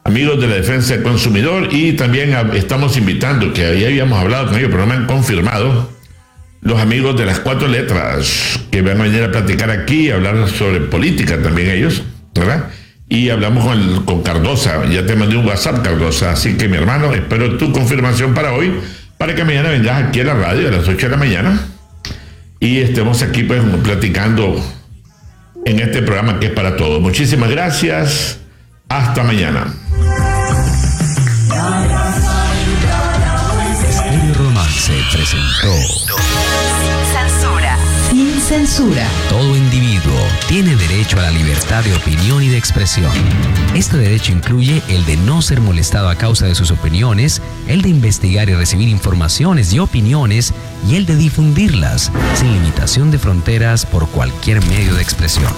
[0.06, 4.58] amigos de la defensa del consumidor y también estamos invitando, que ahí habíamos hablado con
[4.58, 5.90] ellos, pero no me han confirmado,
[6.62, 10.82] los amigos de las cuatro letras que van a venir a platicar aquí hablar sobre
[10.82, 12.04] política también ellos,
[12.36, 12.70] ¿verdad?
[13.08, 17.14] Y hablamos con, con Cardosa, ya te mandé un WhatsApp Cardosa, así que mi hermano,
[17.14, 18.74] espero tu confirmación para hoy,
[19.18, 21.60] para que mañana vengas aquí a la radio a las 8 de la mañana
[22.60, 24.62] y estemos aquí pues platicando
[25.66, 27.02] en este programa que es para todos.
[27.02, 28.40] Muchísimas gracias,
[28.90, 29.74] hasta mañana.
[35.12, 36.20] Presentó
[38.50, 39.08] censura.
[39.30, 43.12] Todo individuo tiene derecho a la libertad de opinión y de expresión.
[43.76, 47.90] Este derecho incluye el de no ser molestado a causa de sus opiniones, el de
[47.90, 50.52] investigar y recibir informaciones y opiniones
[50.90, 55.54] y el de difundirlas sin limitación de fronteras por cualquier medio de expresión.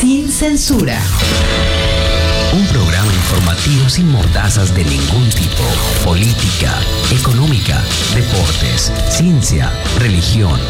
[0.00, 1.00] Sin censura.
[2.52, 5.64] Un programa informativo sin mordazas de ningún tipo.
[6.04, 6.74] Política,
[7.10, 7.82] económica,
[8.14, 10.60] deportes, ciencia, religión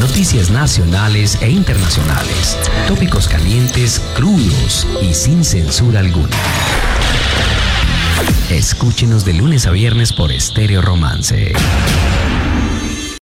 [0.00, 6.36] noticias nacionales e internacionales, tópicos calientes, crudos y sin censura alguna.
[8.50, 11.52] Escúchenos de lunes a viernes por Estéreo Romance.